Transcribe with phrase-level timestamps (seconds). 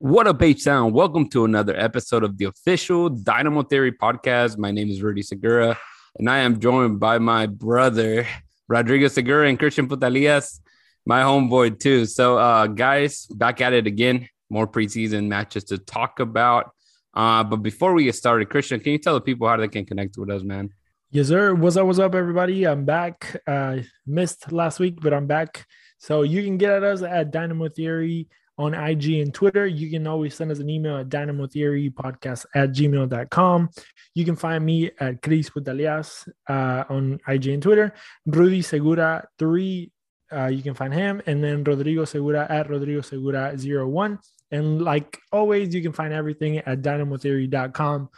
[0.00, 0.92] What up, H Town?
[0.92, 4.56] Welcome to another episode of the official Dynamo Theory podcast.
[4.56, 5.76] My name is Rudy Segura,
[6.16, 8.24] and I am joined by my brother,
[8.68, 10.60] Rodrigo Segura and Christian Putalias,
[11.04, 12.06] my homeboy, too.
[12.06, 14.28] So, uh, guys, back at it again.
[14.48, 16.70] More preseason matches to talk about.
[17.12, 19.84] Uh, but before we get started, Christian, can you tell the people how they can
[19.84, 20.72] connect with us, man?
[21.10, 21.56] Yes, sir.
[21.56, 21.86] What's up?
[21.86, 22.68] What's up, everybody?
[22.68, 23.42] I'm back.
[23.48, 25.66] Uh, missed last week, but I'm back.
[25.98, 28.28] So you can get at us at Dynamo Theory
[28.58, 29.66] on IG and Twitter.
[29.66, 33.70] You can always send us an email at Dynamo Theory Podcast at gmail.com.
[34.14, 37.94] You can find me at Chris Putalias uh, on IG and Twitter.
[38.26, 39.92] Rudy Segura 3,
[40.32, 41.22] uh, you can find him.
[41.26, 44.18] And then Rodrigo Segura at Rodrigo Segura 01.
[44.50, 48.08] And like always, you can find everything at dynamotheory.com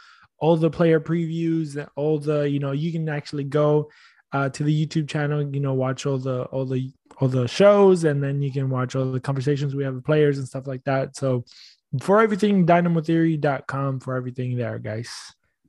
[0.41, 3.89] all the player previews, all the you know, you can actually go
[4.33, 8.03] uh, to the YouTube channel, you know, watch all the all the all the shows,
[8.03, 10.83] and then you can watch all the conversations we have with players and stuff like
[10.85, 11.15] that.
[11.15, 11.45] So
[11.99, 15.09] for everything, dynamotheory.com for everything there, guys.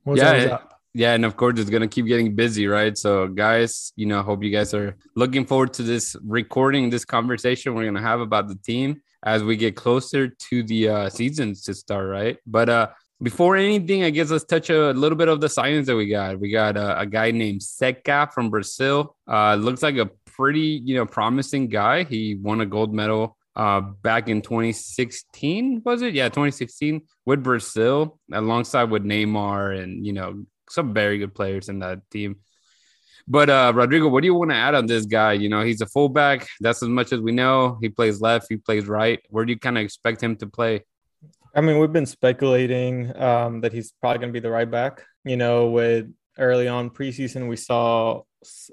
[0.03, 0.59] What's yeah,
[0.93, 2.97] yeah, and of course it's gonna keep getting busy, right?
[2.97, 7.73] So, guys, you know, hope you guys are looking forward to this recording, this conversation
[7.73, 11.73] we're gonna have about the team as we get closer to the uh, seasons to
[11.73, 12.37] start, right?
[12.45, 12.87] But uh,
[13.23, 16.39] before anything, I guess let's touch a little bit of the science that we got.
[16.39, 19.15] We got a, a guy named Zeca from Brazil.
[19.27, 22.03] Uh, looks like a pretty, you know, promising guy.
[22.03, 26.13] He won a gold medal uh, back in 2016, was it?
[26.13, 31.79] Yeah, 2016 with Brazil, alongside with Neymar and you know some very good players in
[31.79, 32.37] that team.
[33.25, 35.33] But uh, Rodrigo, what do you want to add on this guy?
[35.33, 36.45] You know, he's a fullback.
[36.59, 37.77] That's as much as we know.
[37.79, 38.47] He plays left.
[38.49, 39.21] He plays right.
[39.29, 40.83] Where do you kind of expect him to play?
[41.55, 45.03] I mean, we've been speculating um, that he's probably going to be the right back.
[45.23, 48.23] You know, with early on preseason, we saw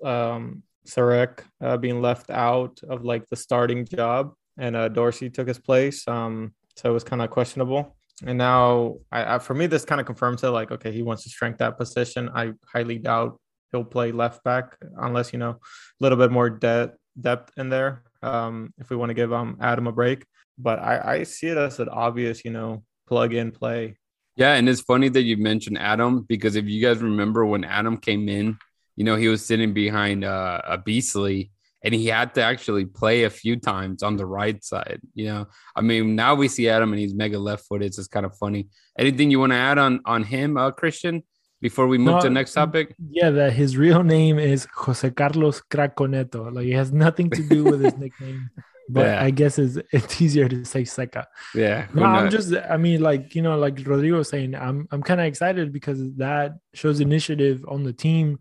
[0.03, 5.49] um, Zarek uh, being left out of like the starting job, and uh, Dorsey took
[5.49, 6.09] his place.
[6.09, 7.97] Um, so it was kind of questionable.
[8.27, 10.49] And now, I, I, for me, this kind of confirms it.
[10.49, 12.31] Like, okay, he wants to strengthen that position.
[12.35, 13.39] I highly doubt
[13.71, 15.59] he'll play left back unless you know a
[16.01, 18.05] little bit more de- depth in there.
[18.23, 20.27] Um, if we want to give um Adam a break,
[20.59, 23.97] but I, I see it as an obvious, you know, plug in play.
[24.37, 27.97] Yeah, and it's funny that you mentioned Adam because if you guys remember when Adam
[27.97, 28.59] came in,
[28.97, 31.51] you know, he was sitting behind uh, a Beasley
[31.83, 35.01] and he had to actually play a few times on the right side.
[35.15, 37.89] You know, I mean, now we see Adam and he's mega left footed.
[37.89, 38.69] It's kind of funny.
[38.99, 41.23] Anything you want to add on on him, uh, Christian,
[41.61, 42.95] before we move no, to the next topic?
[43.11, 46.51] Yeah, that his real name is Jose Carlos Cracco Neto.
[46.51, 48.51] Like it has nothing to do with his nickname
[48.93, 49.23] but yeah.
[49.23, 51.25] I guess it's it's easier to say Zeca.
[51.55, 51.87] Yeah.
[51.95, 55.21] No, I'm just I mean, like, you know, like Rodrigo was saying, I'm I'm kind
[55.21, 58.41] of excited because that shows initiative on the team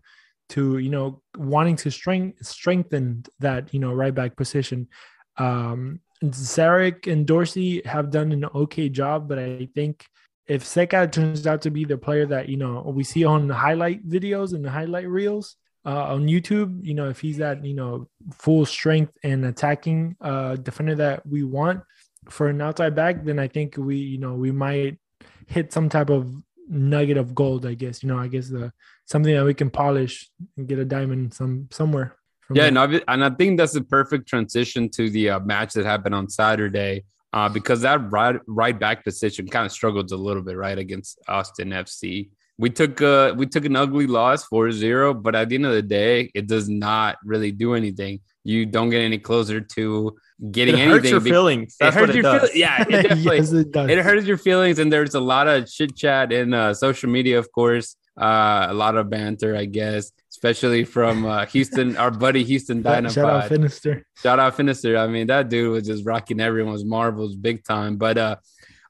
[0.50, 4.88] to, you know, wanting to strength strengthen that, you know, right back position.
[5.36, 10.06] Um Zarek and Dorsey have done an okay job, but I think
[10.50, 13.54] if Zeca turns out to be the player that, you know, we see on the
[13.54, 15.54] highlight videos and the highlight reels,
[15.86, 20.56] uh, on YouTube, you know, if he's that, you know, full strength and attacking uh,
[20.56, 21.82] defender that we want
[22.28, 24.98] for an outside back, then I think we, you know, we might
[25.46, 26.34] hit some type of
[26.68, 27.64] nugget of gold.
[27.64, 28.72] I guess, you know, I guess the
[29.06, 32.16] something that we can polish and get a diamond some somewhere.
[32.52, 32.76] Yeah, and,
[33.06, 37.04] and I think that's the perfect transition to the uh, match that happened on Saturday.
[37.32, 41.18] Uh, because that right right back position kind of struggled a little bit right against
[41.28, 42.28] Austin FC
[42.60, 45.82] we took uh we took an ugly loss 4-0 but at the end of the
[45.82, 48.20] day it does not really do anything.
[48.44, 50.16] You don't get any closer to
[50.50, 53.52] getting it anything hurts your feelings That's it hurts your feelings yeah it definitely yes,
[53.52, 53.90] it, does.
[53.90, 57.38] it hurts your feelings and there's a lot of chit chat in uh, social media
[57.38, 62.44] of course uh, a lot of banter i guess especially from uh, houston our buddy
[62.44, 66.40] houston dynamo shout out finister shout out finister i mean that dude was just rocking
[66.40, 68.36] everyone's marbles big time but uh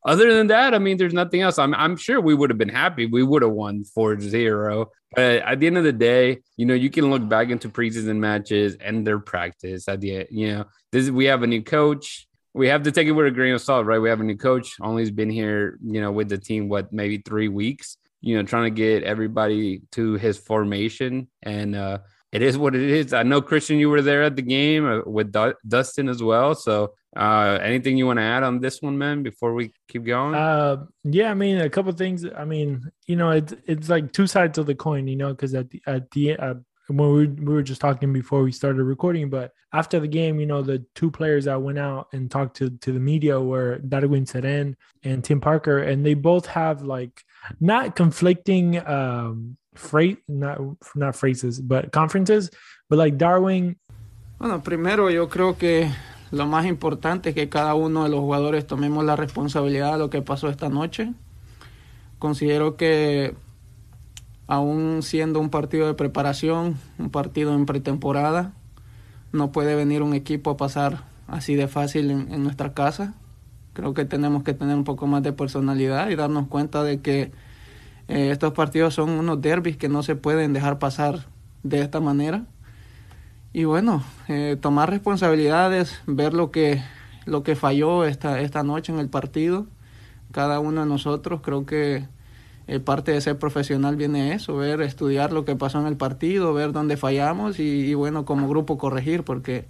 [0.05, 1.59] other than that, I mean, there's nothing else.
[1.59, 3.07] I'm, I'm sure we would have been happy.
[3.07, 4.91] We would have won 4 0.
[5.15, 8.17] But at the end of the day, you know, you can look back into preseason
[8.17, 12.27] matches and their practice at the, you know, this we have a new coach.
[12.55, 13.99] We have to take it with a grain of salt, right?
[13.99, 14.77] We have a new coach.
[14.81, 18.65] Only's been here, you know, with the team, what, maybe three weeks, you know, trying
[18.65, 21.29] to get everybody to his formation.
[21.43, 21.99] And, uh,
[22.33, 23.13] it is what it is.
[23.13, 25.35] I know Christian, you were there at the game uh, with
[25.67, 26.55] Dustin as well.
[26.55, 30.35] So, uh, anything you want to add on this one, man, before we keep going?
[30.35, 32.25] Uh, yeah, I mean, a couple things.
[32.25, 35.55] I mean, you know, it's it's like two sides of the coin, you know, because
[35.55, 36.55] at the at the uh,
[36.87, 40.47] when we, we were just talking before we started recording, but after the game, you
[40.47, 44.25] know, the two players that went out and talked to, to the media were Darwin
[44.25, 44.75] Cerén
[45.05, 47.25] and Tim Parker, and they both have like
[47.59, 50.59] not conflicting um freight not
[50.95, 52.51] not phrases but conferences
[52.89, 53.79] but like Darwin.
[54.39, 55.91] Bueno primero yo creo que
[56.31, 60.11] lo más importante es que cada uno de los jugadores tomemos la responsabilidad de lo
[60.11, 61.13] que pasó esta noche.
[62.19, 63.35] Considero que
[64.47, 68.53] aún siendo un partido de preparación un partido en pretemporada
[69.33, 73.15] no puede venir un equipo a pasar así de fácil en, en nuestra casa
[73.81, 77.33] creo que tenemos que tener un poco más de personalidad y darnos cuenta de que
[78.09, 81.27] eh, estos partidos son unos derbis que no se pueden dejar pasar
[81.63, 82.45] de esta manera.
[83.55, 86.83] Y bueno, eh, tomar responsabilidades, ver lo que,
[87.25, 89.67] lo que falló esta, esta noche en el partido.
[90.31, 92.07] Cada uno de nosotros creo que
[92.67, 96.53] eh, parte de ser profesional viene eso, ver, estudiar lo que pasó en el partido,
[96.53, 99.65] ver dónde fallamos y, y bueno, como grupo corregir, porque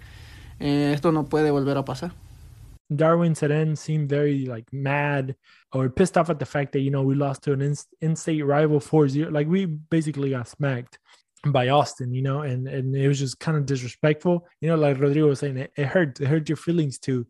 [0.59, 2.11] esto no puede volver a pasar.
[2.95, 5.35] Darwin Cerén seemed very like mad
[5.73, 8.41] or pissed off at the fact that you know we lost to an in- in-state
[8.41, 10.99] rival 4-0 like we basically got smacked
[11.47, 14.47] by Austin you know and and it was just kind of disrespectful.
[14.59, 17.25] You know like Rodrigo was saying it, it hurt it hurt your feelings to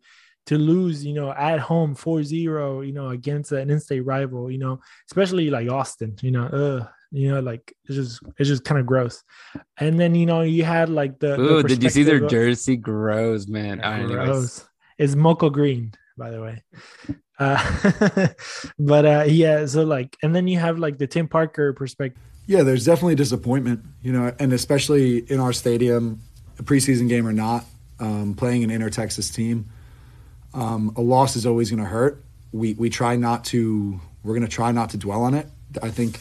[0.48, 4.80] to lose you know at home 4-0 you know against an in-state rival you know
[5.10, 8.86] especially like Austin you know uh you know like it's just it's just kind of
[8.86, 9.24] gross.
[9.78, 12.78] And then you know you had like the, Ooh, the did you see their jersey?
[12.78, 13.80] Gross man.
[14.08, 14.66] Gross.
[15.02, 16.62] It's mocha green by the way
[17.42, 18.28] uh,
[18.80, 22.22] but uh, yeah, so like, and then you have like the Tim Parker perspective.
[22.46, 26.22] Yeah, there's definitely disappointment, you know, and especially in our stadium,
[26.60, 27.66] a preseason game or not,
[28.00, 29.70] um, playing an inner Texas team,
[30.54, 32.24] um, a loss is always going to hurt.
[32.52, 34.00] We we try not to.
[34.24, 35.48] We're going to try not to dwell on it.
[35.82, 36.20] I think.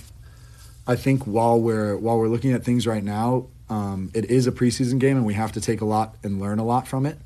[0.86, 4.52] I think while we're while we're looking at things right now, um, it is a
[4.52, 7.18] preseason game, and we have to take a lot and learn a lot from it.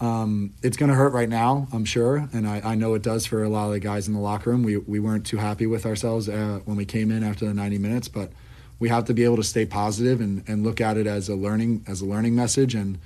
[0.00, 3.26] Um, it's going to hurt right now, I'm sure, and I, I, know it does
[3.26, 4.62] for a lot of the guys in the locker room.
[4.62, 7.78] We we weren't too happy with ourselves uh, when we came in after the 90
[7.78, 8.30] minutes, but
[8.78, 11.34] we have to be able to stay positive and, and look at it as a
[11.34, 12.76] learning as a learning message.
[12.76, 12.98] And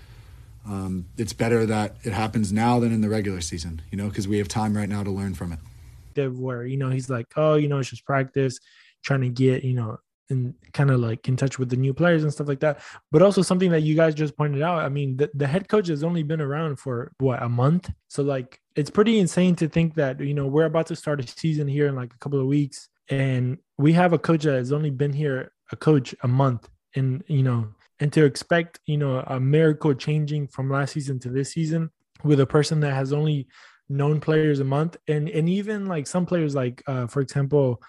[0.67, 4.29] um, it's better that it happens now than in the regular season, you know, because
[4.29, 6.29] we have time right now to learn from it.
[6.31, 8.61] Where you know he's like, oh, you know, it's just practice,
[9.03, 9.99] trying to get you know
[10.33, 12.81] and kind of like in touch with the new players and stuff like that.
[13.13, 14.81] But also something that you guys just pointed out.
[14.81, 17.91] I mean, the, the head coach has only been around for what a month.
[18.09, 21.27] So like it's pretty insane to think that, you know, we're about to start a
[21.27, 22.89] season here in like a couple of weeks.
[23.09, 26.69] And we have a coach that has only been here a coach a month.
[26.97, 27.69] And, you know,
[28.01, 31.91] and to expect, you know, a miracle changing from last season to this season
[32.25, 33.47] with a person that has only
[33.89, 37.83] known players a month and and even like some players like uh for example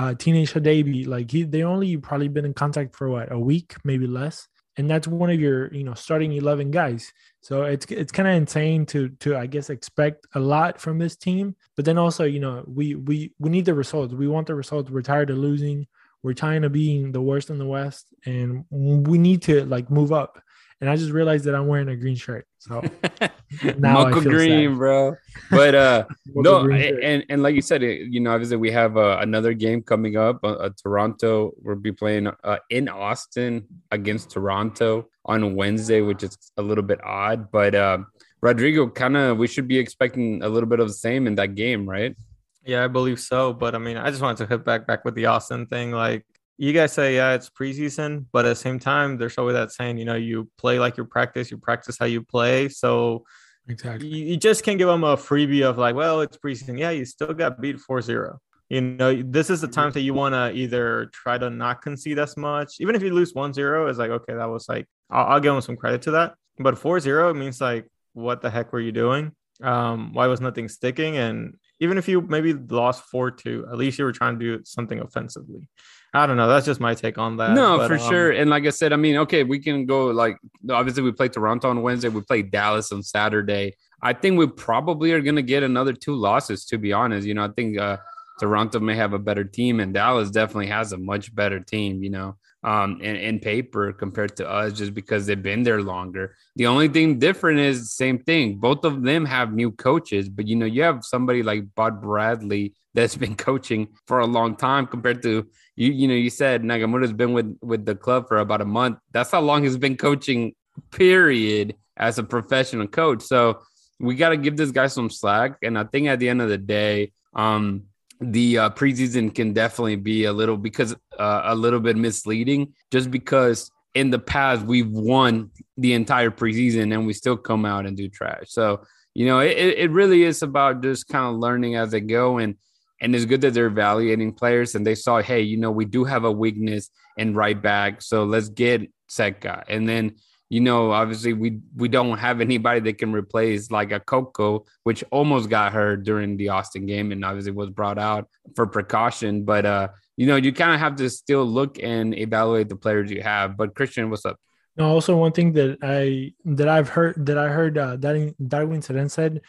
[0.00, 3.76] uh, Teenage Hadebe, like he, they only probably been in contact for what a week,
[3.84, 7.12] maybe less, and that's one of your you know starting eleven guys.
[7.42, 11.16] So it's it's kind of insane to to I guess expect a lot from this
[11.16, 14.14] team, but then also you know we we we need the results.
[14.14, 14.90] We want the results.
[14.90, 15.86] We're tired of losing.
[16.22, 20.12] We're tired of being the worst in the West, and we need to like move
[20.14, 20.42] up
[20.80, 22.46] and I just realized that I'm wearing a green shirt.
[22.58, 22.82] So
[23.78, 24.78] now Mocha green, sad.
[24.78, 25.16] bro.
[25.50, 29.52] But uh, no, and and like you said, you know, obviously we have uh, another
[29.52, 30.40] game coming up.
[30.42, 36.36] Uh, uh, Toronto, we'll be playing uh, in Austin against Toronto on Wednesday, which is
[36.56, 37.50] a little bit odd.
[37.50, 37.98] But uh,
[38.40, 41.54] Rodrigo, kind of, we should be expecting a little bit of the same in that
[41.54, 42.16] game, right?
[42.64, 43.52] Yeah, I believe so.
[43.52, 45.92] But I mean, I just wanted to hit back back with the Austin thing.
[45.92, 46.24] Like,
[46.60, 49.96] you guys say yeah it's preseason but at the same time there's always that saying
[49.96, 52.68] you know you play like you practice you practice how you play.
[52.68, 53.24] So
[53.66, 54.06] exactly.
[54.06, 56.78] you, you just can't give them a freebie of like well it's preseason.
[56.78, 58.36] Yeah you still got beat 4-0
[58.68, 62.18] you know this is the time that you want to either try to not concede
[62.18, 62.74] as much.
[62.78, 65.62] Even if you lose 1-0 it's like okay that was like I'll, I'll give them
[65.62, 66.34] some credit to that.
[66.58, 69.32] But 4-0 means like what the heck were you doing?
[69.62, 71.16] Um why was nothing sticking?
[71.16, 74.64] And even if you maybe lost four two, at least you were trying to do
[74.64, 75.66] something offensively.
[76.12, 76.48] I don't know.
[76.48, 77.52] That's just my take on that.
[77.52, 78.30] No, but, for um, sure.
[78.32, 80.36] And like I said, I mean, okay, we can go like
[80.68, 83.74] obviously we play Toronto on Wednesday, we play Dallas on Saturday.
[84.02, 87.26] I think we probably are gonna get another two losses, to be honest.
[87.26, 87.98] You know, I think uh
[88.40, 92.10] Toronto may have a better team, and Dallas definitely has a much better team, you
[92.10, 96.36] know, um, in, in paper compared to us, just because they've been there longer.
[96.56, 98.58] The only thing different is the same thing.
[98.58, 102.74] Both of them have new coaches, but you know, you have somebody like Bob Bradley
[102.94, 105.92] that's been coaching for a long time compared to you.
[105.92, 108.98] You know, you said Nagamura's been with with the club for about a month.
[109.12, 110.54] That's how long he's been coaching.
[110.92, 113.22] Period, as a professional coach.
[113.22, 113.60] So
[114.00, 115.58] we got to give this guy some slack.
[115.62, 117.84] And I think at the end of the day, um,
[118.20, 123.10] the uh, preseason can definitely be a little because uh, a little bit misleading just
[123.10, 127.96] because in the past we've won the entire preseason and we still come out and
[127.96, 128.44] do trash.
[128.48, 128.82] So
[129.14, 132.56] you know it, it really is about just kind of learning as they go and
[133.00, 136.04] and it's good that they're evaluating players and they saw hey you know we do
[136.04, 140.16] have a weakness in right back so let's get Zeca and then
[140.50, 145.04] you know, obviously we we don't have anybody that can replace like a Coco, which
[145.12, 149.44] almost got hurt during the Austin game and obviously was brought out for precaution.
[149.44, 153.12] But uh, you know, you kind of have to still look and evaluate the players
[153.12, 153.56] you have.
[153.56, 154.40] But Christian, what's up?
[154.76, 158.80] No, also one thing that I that I've heard that I heard uh, Darwin, Darwin
[158.80, 159.40] Cerén said.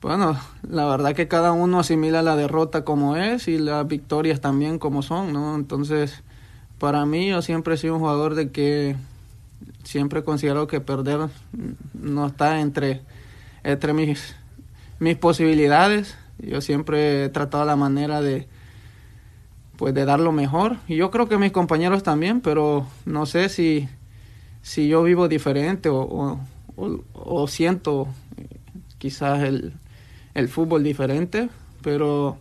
[0.00, 0.36] Bueno,
[0.68, 5.02] la verdad que cada uno asimila la derrota como es y las victorias también como
[5.02, 5.54] son, ¿no?
[5.54, 6.24] Entonces,
[6.78, 8.96] para mí yo siempre he sido un jugador de que
[9.84, 11.28] siempre considero que perder
[11.94, 13.02] no está entre,
[13.62, 14.34] entre mis,
[14.98, 16.16] mis posibilidades.
[16.38, 18.48] Yo siempre he tratado la manera de,
[19.76, 20.76] pues, de dar lo mejor.
[20.88, 23.88] Y yo creo que mis compañeros también, pero no sé si,
[24.62, 26.38] si yo vivo diferente o,
[26.76, 28.08] o, siento
[28.98, 29.74] quizás el,
[30.34, 31.48] el fútbol diferente,
[31.82, 32.38] pero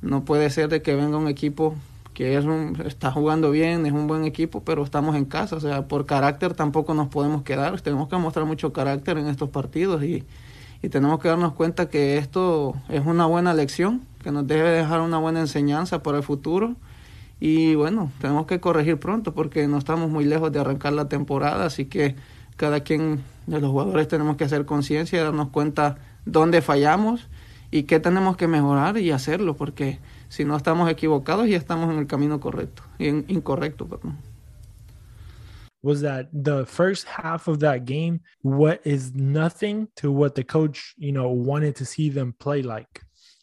[0.00, 1.74] no puede ser de que venga un equipo
[2.18, 5.60] que es un, está jugando bien, es un buen equipo, pero estamos en casa, o
[5.60, 10.02] sea, por carácter tampoco nos podemos quedar, tenemos que mostrar mucho carácter en estos partidos
[10.02, 10.24] y,
[10.82, 15.00] y tenemos que darnos cuenta que esto es una buena lección, que nos debe dejar
[15.00, 16.74] una buena enseñanza para el futuro.
[17.38, 21.66] Y bueno, tenemos que corregir pronto porque no estamos muy lejos de arrancar la temporada,
[21.66, 22.16] así que
[22.56, 27.28] cada quien de los jugadores tenemos que hacer conciencia, darnos cuenta dónde fallamos
[27.70, 31.98] y qué tenemos que mejorar y hacerlo, porque si no estamos equivocados y estamos en
[31.98, 34.16] el camino correcto, in, incorrecto, perdón.
[35.82, 38.20] Was that the first half of that game?
[38.42, 43.02] What is nothing to what the coach, you know, wanted to see them play like.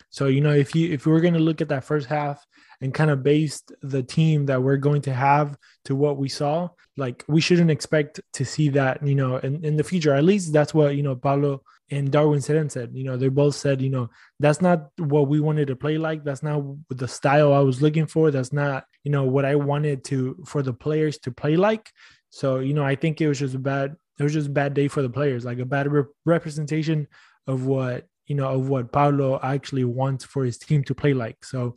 [0.09, 2.45] So you know, if you if we're going to look at that first half
[2.81, 6.69] and kind of based the team that we're going to have to what we saw,
[6.97, 10.13] like we shouldn't expect to see that, you know, in, in the future.
[10.13, 13.55] At least that's what you know Paulo and Darwin Cerén said, you know, they both
[13.55, 16.23] said, you know, that's not what we wanted to play like.
[16.23, 18.31] That's not the style I was looking for.
[18.31, 21.91] That's not, you know, what I wanted to for the players to play like.
[22.31, 24.73] So, you know, I think it was just a bad, it was just a bad
[24.73, 27.07] day for the players, like a bad re- representation
[27.45, 31.45] of what, you know, of what Paulo actually wants for his team to play like.
[31.45, 31.75] So,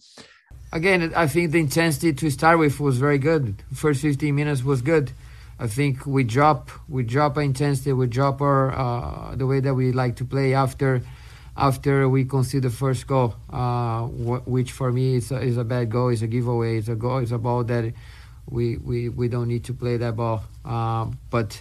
[0.73, 3.62] again, I think the intensity to start with was very good.
[3.75, 5.12] First 15 minutes was good.
[5.59, 9.75] I think we drop we drop our intensity, we drop our uh, the way that
[9.75, 11.03] we like to play after
[11.57, 15.91] after we concede the first goal, uh, which for me is a, is a bad
[15.91, 17.93] goal, is a giveaway, it's a goal, it's a ball that
[18.49, 20.45] we we, we don't need to play that ball.
[20.65, 21.61] Uh, but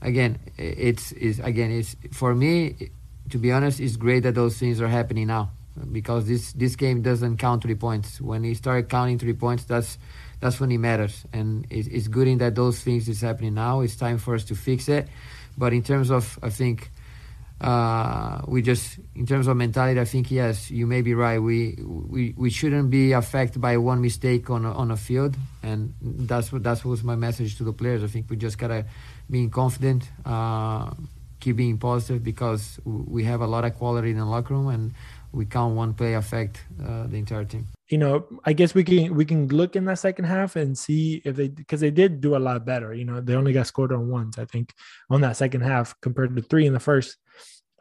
[0.00, 2.90] again, it's is again it's for me.
[3.30, 5.50] To be honest, it's great that those things are happening now
[5.92, 8.20] because this this game doesn't count three points.
[8.20, 9.98] When you start counting three points, that's
[10.44, 11.24] that's when it matters.
[11.32, 13.80] And it, it's good in that those things is happening now.
[13.80, 15.08] It's time for us to fix it.
[15.56, 16.90] But in terms of, I think,
[17.62, 21.38] uh, we just in terms of mentality, I think yes, you may be right.
[21.38, 25.94] We we, we shouldn't be affected by one mistake on a, on a field, and
[26.02, 28.04] that's what that was my message to the players.
[28.04, 28.84] I think we just gotta
[29.30, 30.90] be confident, uh,
[31.40, 34.92] keep being positive because we have a lot of quality in the locker room, and
[35.32, 39.14] we can't one play affect uh, the entire team you know, I guess we can
[39.14, 42.36] we can look in that second half and see if they because they did do
[42.36, 42.94] a lot better.
[42.94, 44.72] You know, they only got scored on once, I think,
[45.10, 47.16] on that second half compared to three in the first,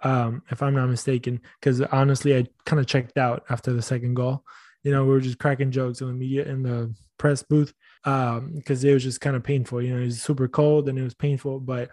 [0.04, 1.40] um, if I'm not mistaken.
[1.60, 4.44] Because honestly, I kind of checked out after the second goal.
[4.84, 8.84] You know, we were just cracking jokes in the media in the press booth because
[8.84, 9.82] um, it was just kind of painful.
[9.82, 11.92] You know, it was super cold and it was painful, but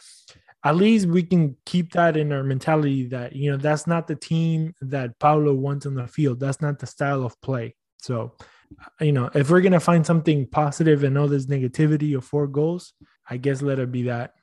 [0.64, 4.16] at least we can keep that in our mentality that you know that's not the
[4.16, 6.40] team that Paulo wants on the field.
[6.40, 7.76] That's not the style of play.
[8.00, 8.32] So,
[9.00, 12.94] you know, if we're gonna find something positive in all this negativity of four goals,
[13.28, 14.34] I guess let it be that.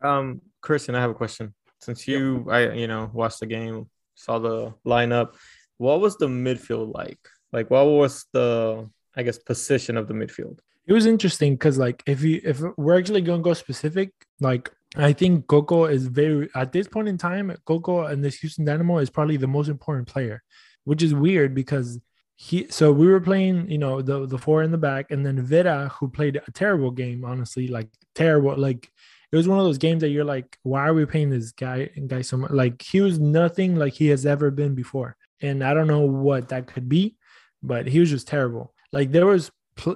[0.00, 1.54] Um, Christian, I have a question.
[1.80, 3.88] Since you, I, you know, watched the game
[4.18, 5.34] saw the lineup.
[5.78, 7.20] What was the midfield like?
[7.52, 10.58] Like, what was the I guess position of the midfield?
[10.86, 15.12] It was interesting because like if you if we're actually gonna go specific, like I
[15.12, 19.10] think Coco is very at this point in time, Coco and this Houston Dynamo is
[19.10, 20.42] probably the most important player,
[20.84, 22.00] which is weird because
[22.40, 25.42] he so we were playing, you know, the the four in the back, and then
[25.42, 28.88] Vera, who played a terrible game, honestly, like terrible, like
[29.32, 31.90] it was one of those games that you're like, why are we paying this guy
[32.06, 32.52] guy so much?
[32.52, 35.16] Like he was nothing like he has ever been before.
[35.40, 37.16] And I don't know what that could be,
[37.60, 38.72] but he was just terrible.
[38.92, 39.50] Like there was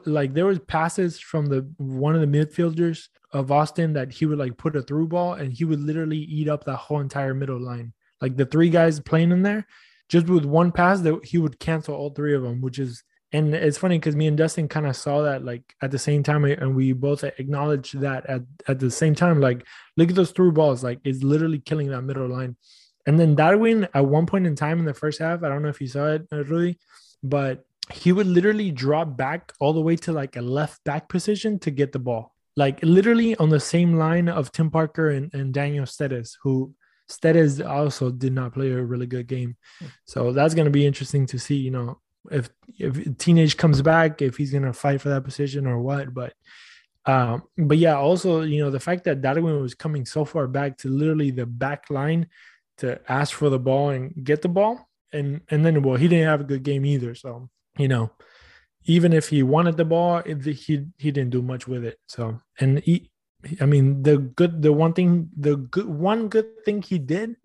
[0.05, 4.39] like there was passes from the one of the midfielders of Austin that he would
[4.39, 7.61] like put a through ball and he would literally eat up that whole entire middle
[7.61, 7.93] line.
[8.21, 9.65] Like the three guys playing in there,
[10.13, 13.03] just with one pass that he would cancel all three of them, which is
[13.35, 16.23] and it's funny because me and Dustin kind of saw that like at the same
[16.23, 19.41] time, and we both acknowledged that at at the same time.
[19.41, 19.67] Like,
[19.97, 22.57] look at those through balls, like it's literally killing that middle line.
[23.07, 25.71] And then Darwin, at one point in time in the first half, I don't know
[25.71, 26.79] if you saw it, uh, Rudy,
[27.23, 31.59] but he would literally drop back all the way to like a left back position
[31.61, 32.35] to get the ball.
[32.55, 36.75] Like literally on the same line of Tim Parker and, and Daniel Steres, who
[37.09, 39.57] Steres also did not play a really good game.
[40.05, 44.23] So that's going to be interesting to see, you know, if if Teenage comes back,
[44.23, 46.15] if he's going to fight for that position or what.
[46.15, 46.35] But
[47.05, 50.79] um, but yeah, also, you know, the fact that Darwin was coming so far back
[50.79, 52.29] to literally the back line
[52.79, 54.89] to ask for the ball and get the ball.
[55.13, 57.15] And and then well, he didn't have a good game either.
[57.15, 58.13] So you know,
[58.85, 61.99] even if he wanted the ball, he he didn't do much with it.
[62.07, 63.11] So and he,
[63.61, 67.37] I mean, the good, the one thing, the good one good thing he did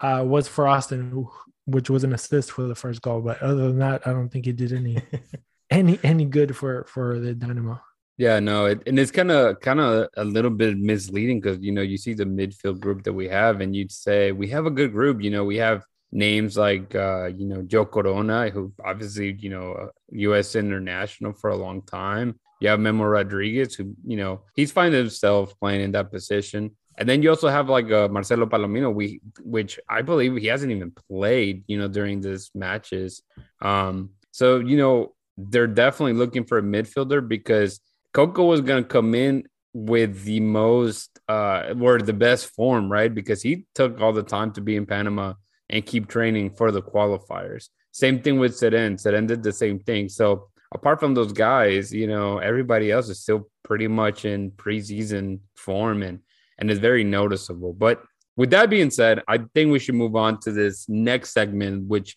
[0.00, 1.26] uh, was for Austin,
[1.66, 3.20] which was an assist for the first goal.
[3.20, 4.98] But other than that, I don't think he did any
[5.70, 7.80] any any good for for the Dynamo.
[8.16, 11.72] Yeah, no, it, and it's kind of kind of a little bit misleading because you
[11.72, 14.70] know you see the midfield group that we have, and you'd say we have a
[14.70, 15.20] good group.
[15.20, 15.82] You know, we have
[16.12, 20.54] names like uh, you know Joe Corona, who obviously you know U.S.
[20.54, 22.38] international for a long time.
[22.64, 26.70] You have Memo Rodriguez, who you know he's finding himself playing in that position.
[26.96, 30.72] And then you also have like uh, Marcelo Palomino, we which I believe he hasn't
[30.72, 33.22] even played, you know, during these matches.
[33.60, 37.80] Um, so you know they're definitely looking for a midfielder because
[38.14, 39.44] Coco was going to come in
[39.74, 43.14] with the most uh or the best form, right?
[43.14, 45.34] Because he took all the time to be in Panama
[45.68, 47.68] and keep training for the qualifiers.
[47.90, 48.94] Same thing with Cerén.
[48.94, 50.08] Cerén did the same thing.
[50.08, 55.38] So apart from those guys, you know, everybody else is still pretty much in preseason
[55.56, 56.18] form and
[56.58, 57.72] and is very noticeable.
[57.72, 58.02] But
[58.36, 62.16] with that being said, I think we should move on to this next segment, which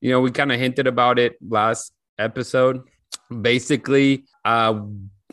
[0.00, 2.82] you know, we kind of hinted about it last episode.
[3.40, 4.80] Basically, uh,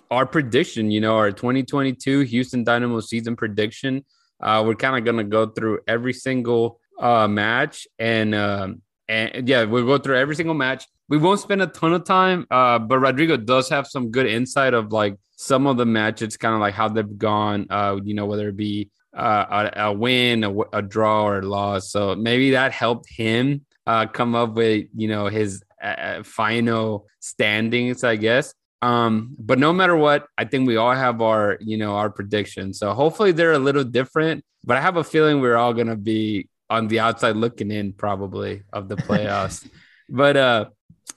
[0.10, 4.06] our prediction, you know, our 2022 Houston Dynamo season prediction.
[4.42, 9.48] Uh, we're kind of going to go through every single uh, match and, um, and
[9.48, 10.86] yeah, we'll go through every single match.
[11.10, 14.74] We won't spend a ton of time, uh, but Rodrigo does have some good insight
[14.74, 18.26] of like some of the matches, kind of like how they've gone, uh, you know,
[18.26, 21.92] whether it be uh, a, a, win, a, a, draw, or a loss.
[21.92, 27.08] So maybe that helped him uh, come up with you know his uh, uh, final
[27.20, 28.54] standings, I guess.
[28.82, 32.80] Um, but no matter what, I think we all have our you know our predictions.
[32.80, 34.44] So hopefully they're a little different.
[34.66, 38.64] But I have a feeling we're all gonna be on the outside looking in, probably
[38.72, 39.68] of the playoffs.
[40.10, 40.66] but uh,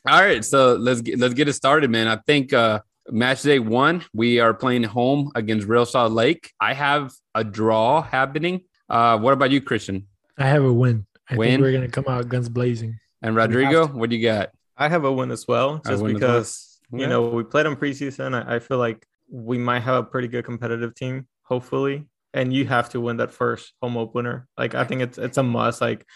[0.09, 2.09] all right, so let's get let's get it started, man.
[2.09, 6.52] I think uh, match day one we are playing home against Real Salt Lake.
[6.61, 8.62] I have a draw happening.
[8.88, 10.07] Uh, what about you, Christian?
[10.38, 11.07] I have a win.
[11.28, 11.50] I win.
[11.50, 12.98] think we're gonna come out guns blazing.
[13.22, 14.50] And Rodrigo, what do you got?
[14.76, 17.02] I have a win as well, just because well.
[17.02, 18.34] you know we played on preseason.
[18.34, 22.06] I, I feel like we might have a pretty good competitive team, hopefully.
[22.34, 24.46] And you have to win that first home opener.
[24.58, 25.80] Like I think it's it's a must.
[25.80, 26.06] Like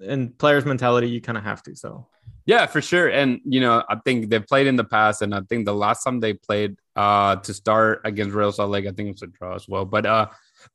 [0.00, 1.76] in players' mentality, you kind of have to.
[1.76, 2.08] So
[2.46, 3.08] Yeah, for sure.
[3.08, 6.02] And you know, I think they've played in the past, and I think the last
[6.02, 9.28] time they played uh to start against Real Salt Lake, I think it was a
[9.28, 9.84] draw as well.
[9.84, 10.26] But uh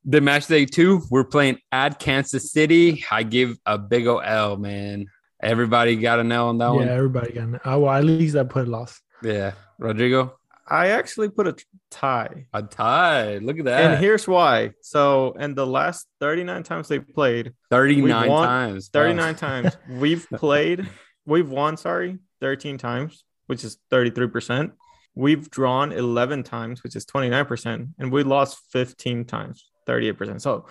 [0.04, 3.04] the match day two, we're playing at Kansas City.
[3.10, 5.06] I give a big O L, man.
[5.40, 6.86] Everybody got an L on that yeah, one.
[6.86, 7.44] Yeah, everybody got.
[7.44, 9.00] an Oh, well, at least I put a loss.
[9.22, 9.52] Yeah.
[9.78, 11.56] Rodrigo, I actually put a
[11.90, 12.46] tie.
[12.52, 13.38] a tie.
[13.38, 13.92] Look at that.
[13.92, 14.72] And here's why.
[14.80, 18.88] So in the last 39 times they played, 39 won times.
[18.88, 20.88] 39 times we've played,
[21.26, 24.72] we've won, sorry, 13 times, which is 33%.
[25.14, 30.40] We've drawn 11 times, which is 29%, and we lost 15 times, 38%.
[30.40, 30.66] So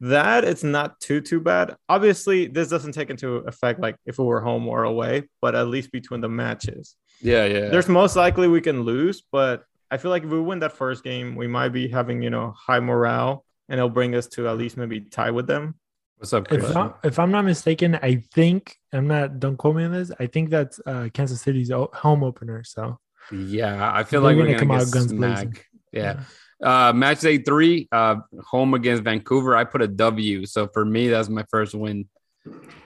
[0.00, 1.76] that it's not too too bad.
[1.88, 5.68] Obviously, this doesn't take into effect like if we were home or away, but at
[5.68, 6.96] least between the matches.
[7.22, 7.68] Yeah, yeah.
[7.68, 11.02] There's most likely we can lose, but I feel like if we win that first
[11.02, 14.58] game, we might be having, you know, high morale and it'll bring us to at
[14.58, 15.76] least maybe tie with them.
[16.18, 16.76] What's up, If, Chris?
[16.76, 19.38] I, if I'm not mistaken, I think I'm not.
[19.38, 20.10] Don't quote me on this.
[20.18, 22.64] I think that's uh, Kansas City's home opener.
[22.64, 22.98] So
[23.32, 25.52] Yeah, I feel They're like we're gonna gonna, come out guns blazing.
[25.52, 25.66] smacked.
[25.92, 26.20] Yeah.
[26.62, 29.56] Uh match day three, uh home against Vancouver.
[29.56, 30.46] I put a W.
[30.46, 32.08] So for me, that's my first win.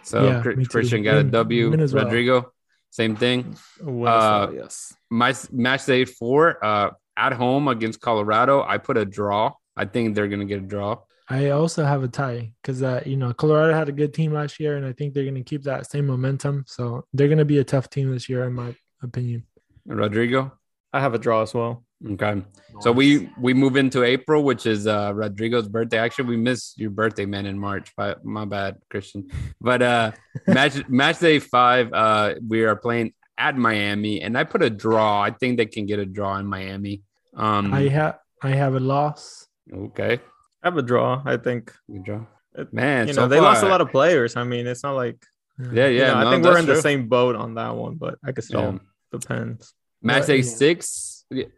[0.03, 0.71] So Yeah, Chri- me too.
[0.71, 1.71] Christian got a Win- W.
[1.71, 2.05] win as well.
[2.05, 2.53] Rodrigo,
[2.91, 3.57] same thing.
[3.87, 4.93] Uh, yes.
[5.11, 8.63] My match day four, uh at home against Colorado.
[8.63, 9.53] I put a draw.
[9.77, 10.99] I think they're gonna get a draw.
[11.33, 14.59] I also have a tie because uh, you know Colorado had a good team last
[14.59, 16.65] year, and I think they're going to keep that same momentum.
[16.67, 19.47] So they're going to be a tough team this year, in my opinion.
[19.87, 20.51] Rodrigo.
[20.93, 21.85] I have a draw as well.
[22.13, 22.43] Okay.
[22.81, 25.99] So we we move into April, which is uh Rodrigo's birthday.
[25.99, 27.93] Actually, we missed your birthday, man, in March.
[27.97, 29.29] But my bad, Christian.
[29.61, 30.13] But uh
[30.47, 35.21] match match day five, uh we are playing at Miami, and I put a draw.
[35.21, 37.03] I think they can get a draw in Miami.
[37.37, 39.47] Um I have I have a loss.
[39.71, 40.21] okay.
[40.63, 41.23] I have a draw.
[41.27, 42.25] I think Good draw.
[42.55, 44.37] It- Man, you so know they lost a lot of players.
[44.37, 45.23] I mean, it's not like
[45.59, 46.15] Yeah, you yeah.
[46.15, 48.49] know, I think we're that's in the same boat on that one, but I guess
[48.49, 48.65] it Yeah.
[48.67, 48.81] all
[49.13, 49.75] depends.
[50.03, 50.43] Match But, day yeah.
[50.65, 51.10] six.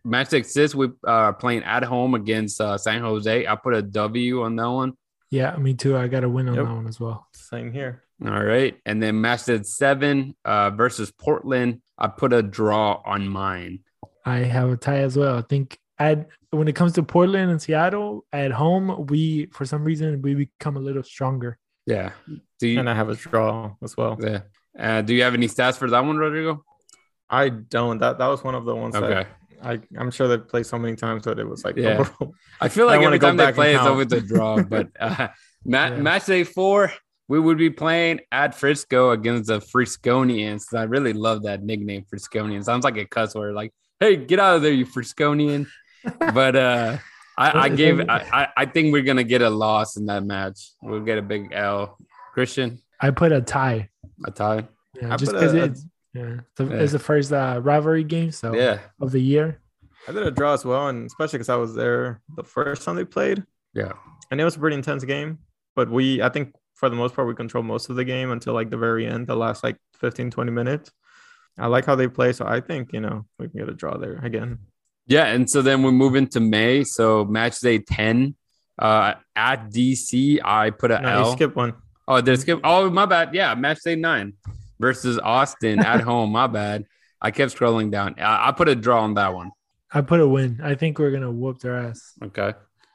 [0.05, 3.47] Match day six, we are playing at home against uh, San Jose.
[3.47, 4.93] I put a W on that one.
[5.31, 5.97] Yeah, me too.
[5.97, 6.65] I got a win on Yep.
[6.67, 7.27] that one as well.
[7.33, 8.03] Same here.
[8.25, 8.77] All right.
[8.85, 11.81] And then match day seven uh, versus Portland.
[11.99, 13.81] I put a draw on mine.
[14.27, 15.39] I have a tie as well.
[15.39, 19.83] I think at when it comes to Portland and Seattle at home, we for some
[19.85, 21.59] reason we become a little stronger.
[21.87, 22.11] Yeah.
[22.61, 22.79] Do you?
[22.79, 24.19] And I have a draw as well.
[24.21, 24.41] Yeah.
[24.79, 26.63] Uh, do you have any stats for that one, Rodrigo?
[27.31, 27.99] I don't.
[27.99, 29.09] That that was one of the ones Okay.
[29.09, 29.27] that
[29.63, 31.99] I I'm sure they've played so many times that it was like Yeah.
[31.99, 33.91] overall- I feel like wanna every time they back play, it's count.
[33.91, 34.63] always a draw.
[34.75, 35.29] But uh,
[35.65, 35.97] ma- Yeah.
[35.97, 36.93] match day four,
[37.29, 40.75] we would be playing at Frisco against the Frisconians.
[40.77, 42.63] I really love that nickname, Frisconian.
[42.65, 43.55] Sounds like a cuss word.
[43.55, 45.67] Like, hey, get out of there, you Frisconian.
[46.35, 46.99] but uh,
[47.39, 48.01] I, I gave.
[48.09, 50.73] I, I I think we're gonna get a loss in that match.
[50.83, 51.97] We'll get a big L.
[52.35, 53.89] Christian, I put a tie.
[54.27, 54.67] a tie.
[55.01, 56.77] Yeah, I just because a- a- it's yeah, it's the, Yeah.
[56.83, 58.81] it's the first uh, rivalry game, so Yeah.
[59.01, 59.59] of the year.
[60.09, 62.97] I did a draw as well, and especially because I was there the first time
[62.97, 63.45] they played,
[63.75, 63.93] Yeah.
[64.31, 65.39] and it was a pretty intense game.
[65.77, 68.53] But we, I think, for the most part, we controlled most of the game until
[68.55, 70.91] like the very end, the last like 15, 20 minutes.
[71.59, 73.97] I like how they play, so I think you know we can get a draw
[73.99, 74.59] there again.
[75.07, 76.83] Yeah, and so then we move into May.
[76.85, 78.35] So match day ten,
[78.79, 81.27] uh, at DC, I put a No, L.
[81.27, 81.75] you skip one.
[82.09, 82.61] Oh, did I skip?
[82.65, 83.35] Oh, my bad.
[83.35, 84.33] Yeah, match day nine
[84.83, 86.33] versus Austin at home.
[86.33, 86.85] My bad.
[87.23, 88.17] I kept scrolling down.
[88.19, 89.53] I, I put a draw on that one.
[89.95, 90.61] I put a win.
[90.63, 92.13] I think we're gonna whoop their ass.
[92.23, 92.53] Okay.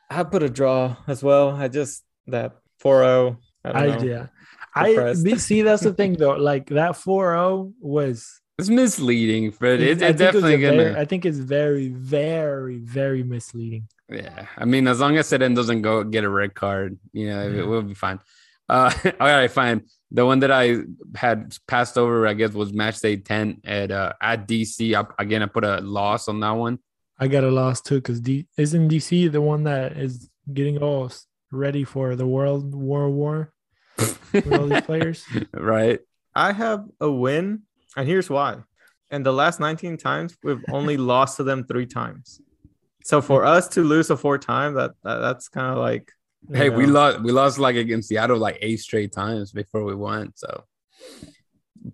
[0.09, 1.49] I put a draw as well.
[1.51, 3.37] I just that 4-0.
[3.65, 4.03] I I, know.
[4.03, 4.27] yeah.
[4.75, 5.23] I Depressed.
[5.23, 6.35] the- see that's the thing though.
[6.35, 10.77] Like that 4-0 was It's misleading, but it, I it's think it definitely gonna.
[10.83, 13.87] very- I think it's very, very, very misleading.
[14.09, 17.41] Yeah, I mean, as long as Cerén doesn't go get a red card, you know,
[17.47, 18.19] it will be fine.
[18.69, 19.83] Uh, all right, fine.
[20.11, 20.77] The one that I
[21.15, 24.93] had passed over, I guess, was match day ten at uh, at DC.
[24.95, 26.79] I, again, I put a loss on that one.
[27.19, 31.11] I got a loss too because D isn't DC the one that is getting all
[31.51, 33.51] ready for the World War War
[33.97, 35.25] with all these players.
[35.53, 35.99] right?
[36.35, 37.63] I have a win,
[37.95, 38.57] and here's why.
[39.09, 42.41] And the last 19 times, we've only lost to them three times.
[43.03, 46.11] So for us to lose a four time, that, that that's kind of like
[46.49, 47.21] you Hey, we lost.
[47.21, 50.37] We lost like against Seattle like eight straight times before we went.
[50.37, 50.63] So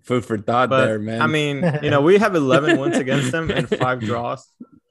[0.02, 1.20] food for thought But there, man.
[1.20, 4.46] I mean, you know, we have 11 wins against them and five draws.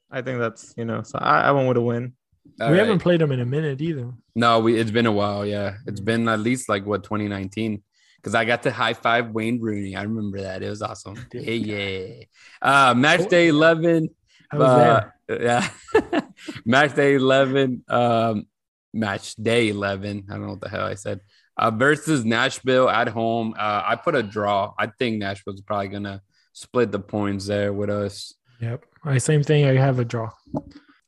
[0.10, 2.14] I think that's you know, so I, I went with a win.
[2.62, 2.86] All we right.
[2.86, 4.12] haven't played them in a minute either.
[4.36, 5.46] No, we it's been a while.
[5.46, 7.82] Yeah, it's been at least like what 2019
[8.24, 9.96] because I got to high five Wayne Rooney.
[9.96, 10.64] I remember that.
[10.64, 11.18] It was awesome.
[11.34, 12.24] Yeah, yeah.
[12.62, 14.10] Uh, match day 11.
[14.52, 15.10] I was uh, there.
[15.42, 16.22] Yeah.
[16.66, 17.84] match day 11.
[17.88, 18.46] Um,
[18.94, 20.26] match day 11.
[20.30, 21.20] I don't know what the hell I said.
[21.58, 23.54] uh, versus Nashville at home.
[23.58, 24.74] Uh, I put a draw.
[24.78, 26.22] I think Nashville's probably gonna
[26.54, 28.34] split the points there with us.
[28.60, 28.86] Yep.
[29.04, 29.66] I same thing.
[29.66, 30.30] I have a draw.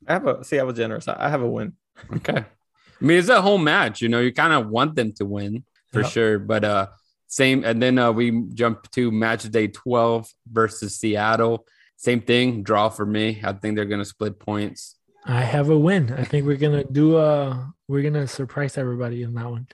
[0.08, 0.60] I have a see.
[0.60, 1.08] I was generous.
[1.08, 1.74] I I have a win.
[2.18, 2.38] Okay.
[2.38, 4.02] I mean, it's a home match.
[4.02, 6.12] You know, you kind of want them to win for Yep.
[6.12, 6.40] sure.
[6.40, 6.88] But uh,
[7.28, 7.64] same.
[7.64, 11.66] And then uh, we jump to match day twelve versus Seattle.
[11.98, 12.62] Same thing.
[12.64, 13.42] Draw for me.
[13.44, 14.96] I think they're gonna split points.
[15.26, 16.14] I have a win.
[16.14, 17.74] I think we're gonna do a.
[17.88, 19.68] We're gonna surprise everybody in that one.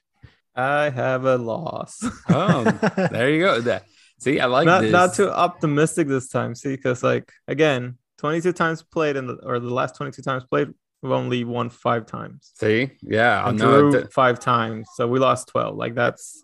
[0.56, 2.04] I have a loss.
[2.30, 2.64] Oh,
[3.12, 3.62] there you go.
[3.70, 3.84] That
[4.20, 4.92] see, I like not this.
[4.92, 6.56] not too optimistic this time.
[6.56, 10.70] See, because like again, 22 times played in the or the last 22 times played,
[11.02, 12.52] we've only won five times.
[12.56, 13.92] See, yeah, I and know.
[13.92, 15.76] drew five times, so we lost 12.
[15.76, 16.44] Like that's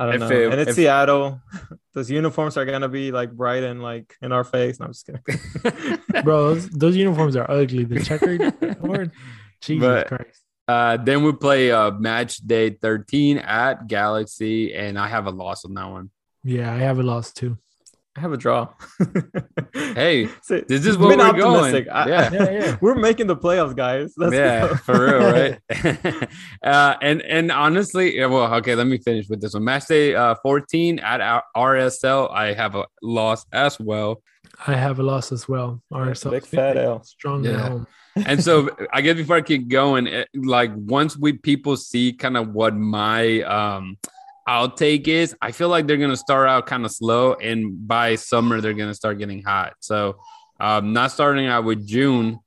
[0.00, 0.30] I don't If know.
[0.30, 1.40] it- and it's if- Seattle.
[1.94, 4.78] Those uniforms are gonna be like bright and like in our face.
[4.80, 5.98] No, I'm just kidding.
[6.24, 7.84] Bro, those, those uniforms are ugly.
[7.84, 8.40] The checkered
[8.82, 9.10] Lord,
[9.60, 10.42] Jesus But- Christ.
[10.68, 15.64] Uh, then we play uh, match day 13 at Galaxy, and I have a loss
[15.64, 16.10] on that one.
[16.44, 17.58] Yeah, I have a loss too.
[18.20, 18.68] I have a draw.
[19.72, 21.88] Hey, See, this is we've where been we're going.
[21.88, 22.30] I- Yeah.
[22.32, 22.76] Yeah, yeah.
[22.82, 24.12] We're making the playoffs, guys.
[24.18, 24.74] Let's yeah, go.
[24.76, 26.28] for real, right?
[26.62, 29.64] uh, and and honestly, yeah, well, okay, let me finish with this one.
[29.64, 34.22] Match day uh, 14 at our RSL, I have a loss as well.
[34.66, 35.80] I have a loss as well.
[35.90, 37.02] RSL big fat L.
[37.02, 37.86] strong at home.
[38.26, 42.36] And so I guess before I keep going, it, like once we people see kind
[42.36, 43.96] of what my um
[44.50, 48.60] outtake is, I feel like they're gonna start out kind of slow, and by summer
[48.60, 49.74] they're gonna start getting hot.
[49.80, 50.18] So
[50.58, 52.40] um, not starting out with June,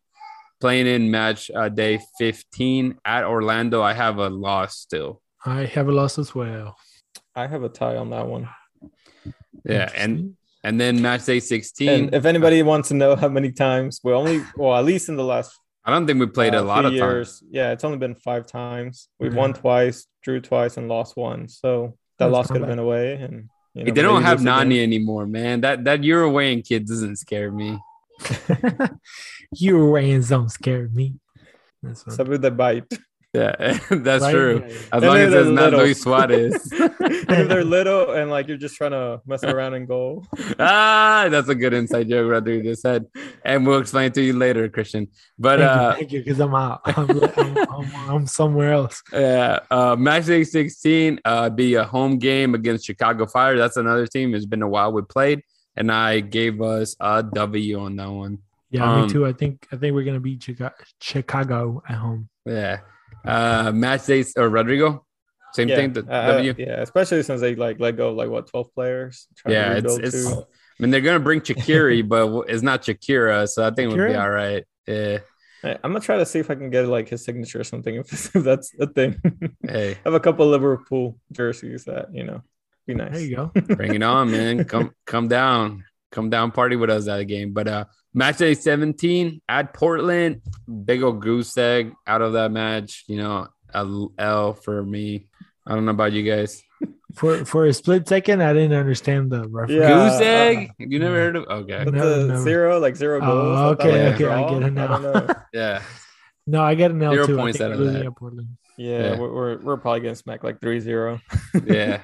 [0.59, 5.21] playing in match uh, day 15 at Orlando, I have a loss still.
[5.45, 6.77] I have a loss as well.
[7.35, 8.47] I have a tie on that one.
[9.65, 11.89] Yeah, and and then match day 16.
[11.89, 15.15] And if anybody wants to know how many times, we're only well, at least in
[15.15, 17.39] the last I don't think we played a uh, lot of years.
[17.39, 17.43] times.
[17.51, 19.09] Yeah, it's only been five times.
[19.19, 19.39] We've Yeah.
[19.39, 21.47] won twice, drew twice, and lost one.
[21.49, 23.15] So that That's loss could have been away.
[23.15, 24.69] And you they don't have lose again.
[24.69, 25.61] Nani anymore, man.
[25.61, 27.79] That that Uruguayan kid doesn't scare me.
[29.55, 31.15] Uruguayans don't scare me.
[31.81, 32.91] That's what- Some of the bite.
[33.33, 33.55] Yeah,
[33.89, 34.31] that's Right?
[34.31, 34.59] true.
[34.59, 34.75] Yeah, yeah.
[34.75, 35.73] As And long as they're it's not.
[35.73, 36.71] Luis Suarez.
[36.79, 40.23] and if they're little and like you're just trying to mess around and goal.
[40.59, 43.07] ah, that's a good inside joke Rodrigo just said.
[43.43, 45.07] And we'll explain it to you later, Christian.
[45.39, 46.81] But Thank uh you, thank you, because I'm out.
[46.85, 49.01] I'm, I'm, I'm, I'm somewhere else.
[49.11, 53.57] yeah, uh match day 16 uh be a home game against Chicago Fire.
[53.57, 54.35] That's another team.
[54.35, 55.41] It's been a while we played,
[55.75, 58.37] and I gave us a W on that one.
[58.69, 59.25] Yeah, Um, me too.
[59.25, 62.29] I think I think we're gonna beat Chicago, Chicago at home.
[62.45, 62.77] Yeah.
[63.25, 65.05] Uh match days or Rodrigo.
[65.53, 65.93] Same yeah, thing.
[65.93, 66.55] The uh, W.
[66.57, 69.27] yeah, especially since they like let go of like what 12 players.
[69.37, 70.27] trying to Yeah, it's it's.
[70.27, 70.43] I
[70.79, 74.29] mean, they're gonna bring Shaqiri, but it's not Shakira, so I think we'll be all
[74.29, 74.65] right.
[74.87, 75.19] Yeah.
[75.63, 78.11] I'm gonna try to see if I can get like his signature or something if,
[78.35, 79.21] if that's a thing.
[79.61, 82.41] Hey, I have a couple Liverpool jerseys that you know
[82.85, 83.11] be nice.
[83.13, 83.51] There you go.
[83.75, 84.65] bring it on, man.
[84.65, 85.85] Come come down.
[86.11, 87.53] Come down party with us at a game.
[87.53, 90.41] But uh match day 17 at Portland.
[90.85, 93.03] Big old goose egg out of that match.
[93.07, 95.27] You know, a L for me.
[95.65, 96.61] I don't know about you guys.
[97.15, 99.71] For for a split second, I didn't understand the reference.
[99.71, 100.71] Yeah, goose uh, egg?
[100.79, 101.83] you never heard of okay.
[101.85, 102.41] But Never, the never.
[102.41, 103.31] zero, like zero goals.
[103.31, 104.59] I thought, okay, like, okay, a I draw.
[104.59, 105.27] get it now.
[105.53, 105.81] Yeah.
[106.47, 107.37] No, I get an L Zero too.
[107.37, 108.05] points out of that.
[108.05, 108.49] at Portland.
[108.77, 109.19] Yeah, Yeah.
[109.19, 111.21] We're, we're we're probably getting smacked like 3-0.
[111.67, 112.01] yeah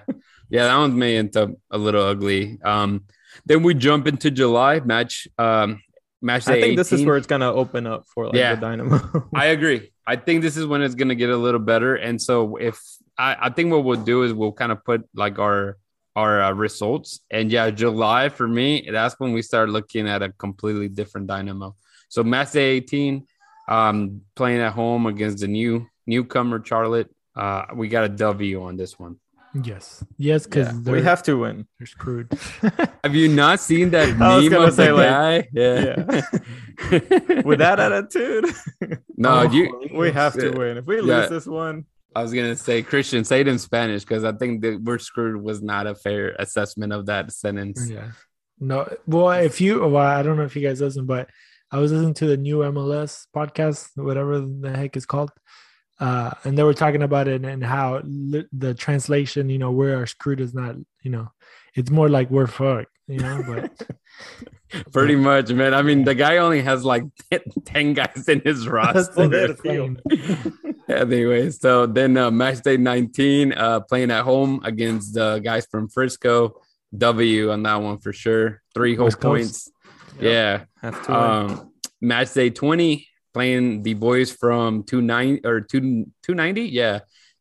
[0.52, 3.04] yeah that one's made into a little ugly um
[3.48, 5.82] then we jump into july match um
[6.22, 8.56] match I think this is where it's gonna open up for like Yeah.
[8.56, 9.30] the Dynamo.
[9.36, 9.92] i agree.
[10.06, 11.94] I think this is when it's going to get a little better.
[11.96, 12.82] And so if
[13.16, 15.78] I, I think what we'll do is we'll kind of put like our
[16.16, 17.20] our uh, results.
[17.30, 21.76] And yeah july for me that's when we start looking at a completely different dynamo.
[22.10, 23.26] So match day 18
[23.68, 28.76] um playing at home against the new newcomer charlotte uh we got a w on
[28.78, 29.18] this one
[29.54, 31.66] Yes, yes, because Yeah, we have to win.
[31.80, 32.32] they're screwed.
[33.04, 35.50] Have you not seen that meme gonna of the like, guy?
[35.54, 37.42] Yeah.
[37.44, 38.46] With that attitude,
[39.18, 39.90] no, Oh, you.
[39.94, 40.78] we have to win.
[40.78, 41.86] If we lose this one,
[42.16, 45.42] I was gonna say Christian, say it in Spanish because I think that we're screwed
[45.42, 47.90] was not a fair assessment of that sentence.
[47.90, 48.12] Yeah.
[48.60, 51.30] No, well, if you, well, I don't know if you guys listen, but
[51.72, 55.32] I was listening to the new MLS podcast, whatever the heck it's called,
[56.00, 59.92] uh, and they were talking about it and how li- the translation, you know, we
[59.92, 61.32] are screwed is not, you know,
[61.76, 63.88] it's more like we're fucked, you know, but
[64.94, 65.74] Pretty much, man.
[65.74, 67.04] I mean, the guy only has like
[67.66, 70.84] ten guys in his that's the roster.
[70.88, 75.90] anyway, so then uh, match day 19, uh, playing at home against the guys from
[75.90, 76.62] Frisco.
[76.96, 78.62] W on that one for sure.
[78.74, 79.24] Three whole West Coast.
[79.24, 79.72] points.
[80.20, 80.66] Yeah.
[80.82, 81.14] Have to.
[81.14, 83.08] Um, match day 20,
[83.40, 85.80] playing the boys from 290 or 2
[86.24, 86.62] 290.
[86.64, 87.00] Yeah.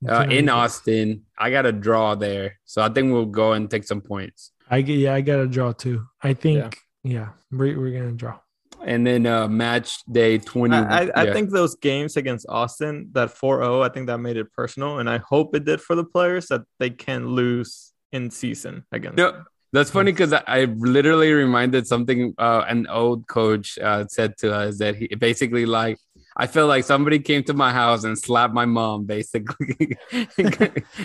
[0.08, 1.24] uh, in Austin.
[1.36, 4.52] I got a draw there, so I think we'll go and take some points.
[4.70, 6.06] I get yeah, I got a draw too.
[6.22, 8.38] I think yeah, we're, we're gonna draw.
[8.84, 10.76] And then uh, match day twenty.
[10.76, 14.52] I, I, I think those games against Austin, that 4-0, I think that made it
[14.52, 18.84] personal, and I hope it did for the players that they can lose in season
[18.92, 19.16] against.
[19.16, 24.36] No, that's funny because I, I literally reminded something uh, an old coach uh, said
[24.38, 25.98] to us that he basically like
[26.40, 29.98] I felt like somebody came to my house and slapped my mom, basically.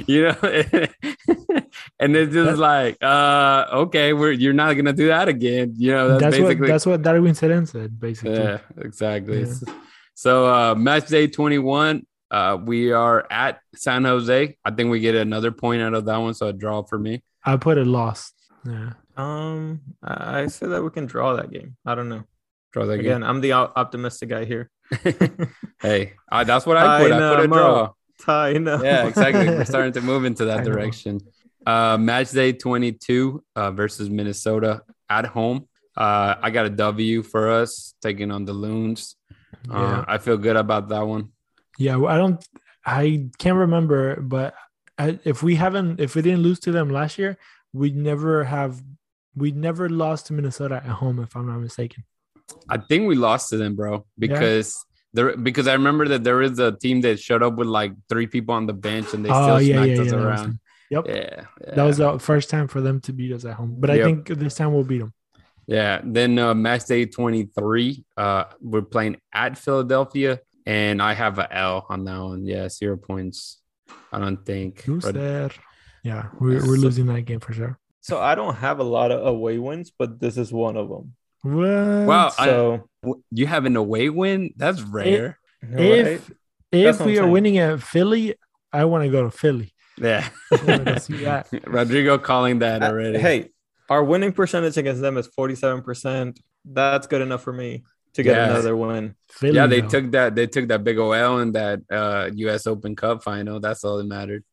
[0.05, 0.37] you know,
[1.99, 5.73] and it's just like, uh, okay, we're you're not gonna do that again.
[5.75, 8.35] You know, that's, That's, what basically that's what Darwin said said basically.
[8.35, 9.41] yeah, exactly.
[9.41, 9.73] Yeah.
[10.13, 12.05] So uh match day 21.
[12.29, 14.55] Uh we are at San Jose.
[14.63, 17.23] I think we get another point out of that one, so a draw for me.
[17.43, 18.35] I put it lost.
[18.65, 18.93] Yeah.
[19.17, 21.75] Um, I I say that we can draw that game.
[21.85, 22.23] I don't know.
[22.71, 24.69] Draw that game Again, I'm the op- optimistic guy here.
[25.81, 27.11] Hey, uh, that's what I put.
[27.11, 27.55] I, put a Dynamo.
[27.55, 27.93] draw.
[28.21, 28.81] Ty, no.
[28.81, 29.47] Yeah, exactly.
[29.49, 31.19] We're starting to move into that I direction.
[31.65, 35.67] Uh match day 22 uh versus Minnesota at home.
[35.97, 39.15] Uh I got a W for us taking on the Loons.
[39.69, 40.05] Uh, Yeah.
[40.07, 41.29] I feel good about that one.
[41.77, 42.39] Yeah, well, I don't.
[42.85, 44.53] I can't remember, but
[44.97, 47.37] I, if we haven't, if we didn't lose to them last year,
[47.73, 48.81] we never have.
[49.35, 52.03] We never lost to Minnesota at home, if I'm not mistaken.
[52.69, 54.77] I think we lost to them, bro, because
[55.13, 58.27] there because I remember that there is a team that showed up with like three
[58.27, 60.17] people on the bench and they oh still yeah, smacked yeah, us yeah.
[60.17, 60.59] around.
[60.91, 63.75] Yep, Yeah, yeah, that was the first time for them to beat us at home.
[63.79, 64.05] But I Yep.
[64.05, 65.13] think this time we'll beat them.
[65.65, 66.01] yeah.
[66.03, 71.51] Then uh, match day twenty three, uh, we're playing at Philadelphia, and I have a
[71.51, 72.45] L on that one.
[72.45, 73.59] Yeah, zero points.
[74.11, 74.81] I don't think.
[74.83, 75.49] Who's there?
[76.03, 77.79] Yeah, we're, we're So- losing that game for sure.
[78.01, 81.13] So I don't have a lot of away wins, but this is one of them.
[81.43, 82.07] What?
[82.07, 84.53] Wow, So w- you have an away win?
[84.57, 85.37] That's rare.
[85.61, 86.27] if
[86.71, 87.31] That's if what we are saying.
[87.31, 88.35] winning at Philly,
[88.73, 89.73] I want to go to Philly.
[89.97, 91.43] Yeah, I go.
[91.67, 93.19] Rodrigo calling that already.
[93.19, 93.49] hey,
[93.89, 96.37] our winning percentage against them is 47%.
[96.65, 97.83] That's good enough for me
[98.15, 98.49] to get Yeah.
[98.49, 99.15] another win.
[99.29, 99.87] Philly yeah, they though.
[99.89, 100.35] took that.
[100.35, 102.67] They took that big OL in that uh, U.S.
[102.67, 103.59] Open Cup final.
[103.59, 104.43] That's all that mattered.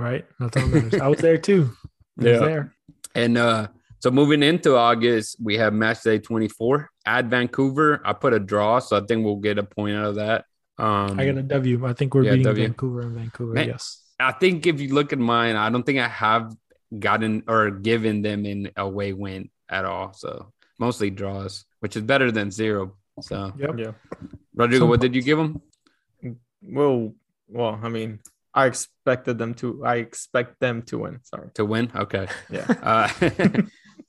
[0.00, 0.24] Right.
[0.38, 1.00] That's all matters.
[1.00, 1.70] I was there too.
[2.18, 2.38] I was Yeah.
[2.38, 2.74] there.
[3.14, 3.68] And uh
[4.00, 8.00] so moving into August, we have match day 24 at Vancouver.
[8.04, 10.44] I put a draw, so I think we'll get a point out of that.
[10.78, 11.86] Um I got a W.
[11.86, 12.64] I think we're Yeah, beating W.
[12.66, 13.52] Vancouver and Vancouver.
[13.54, 14.02] Man, yes.
[14.18, 16.54] I think if you look at mine, I don't think I have
[16.98, 20.12] gotten or given them an away win at all.
[20.12, 22.96] So mostly draws, which is better than zero.
[23.20, 23.78] So Yep.
[23.78, 23.92] Yeah.
[24.54, 25.60] Rodrigo, So- what did you give them?
[26.62, 27.14] Well,
[27.48, 28.20] well, I mean,
[28.54, 29.84] I expected them to.
[29.84, 31.20] I expect them to win.
[31.22, 31.50] Sorry.
[31.54, 31.90] To win?
[31.94, 32.26] Okay.
[32.50, 32.66] Yeah.
[32.82, 33.62] Uh,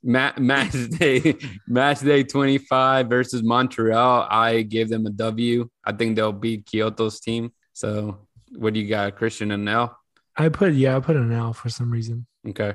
[0.04, 4.28] match day, match day 25 versus Montreal.
[4.30, 5.70] I gave them a W.
[5.86, 7.52] I think they'll beat Kyoto's team.
[7.74, 9.96] So, what do you got, Christian and L?
[10.36, 12.26] I put yeah, I put an L for some reason.
[12.48, 12.74] Okay,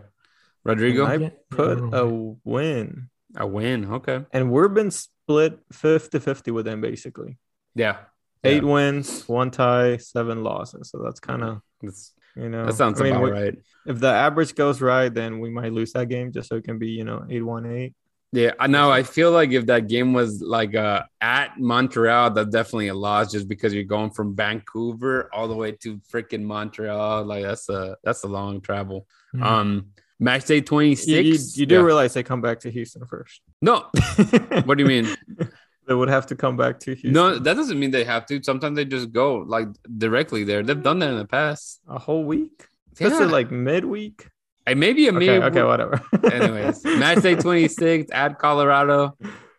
[0.65, 2.07] Rodrigo, I put yeah, a
[2.45, 3.93] win, a win.
[3.95, 7.39] Okay, and we've been split 50 50 with them basically.
[7.75, 7.97] yeah,
[8.45, 8.69] Eight Yeah.
[8.71, 10.91] wins, one tie, seven losses.
[10.91, 13.59] So that's kind of, you know, that sounds I mean, about we- right.
[13.87, 16.79] If the average goes right, then we might lose that game just so it can
[16.79, 17.95] be, you know, 8 1 8.
[18.33, 18.91] Yeah, I know.
[18.91, 23.31] I feel like if that game was like uh, at Montreal, that's definitely a loss,
[23.31, 27.25] just because you're going from Vancouver all the way to freaking Montreal.
[27.25, 29.07] Like that's a that's a long travel.
[29.35, 29.43] Mm.
[29.43, 29.87] Um,
[30.19, 31.07] match day 26.
[31.09, 31.81] You, you, you do Yeah.
[31.83, 33.41] realize they come back to Houston first.
[33.63, 33.87] no.
[34.65, 35.17] What do you mean?
[35.87, 37.13] they would have to come back to Houston.
[37.13, 38.43] No, that doesn't mean they have to.
[38.43, 39.69] Sometimes they just go like
[39.99, 40.63] directly there.
[40.63, 41.81] They've done that in the past.
[41.89, 43.33] a whole week, especially Yeah.
[43.33, 44.29] like midweek.
[44.69, 45.43] And maybe a Okay, mid.
[45.45, 46.01] okay, whatever.
[46.33, 49.17] Anyways, match day 26 at Colorado.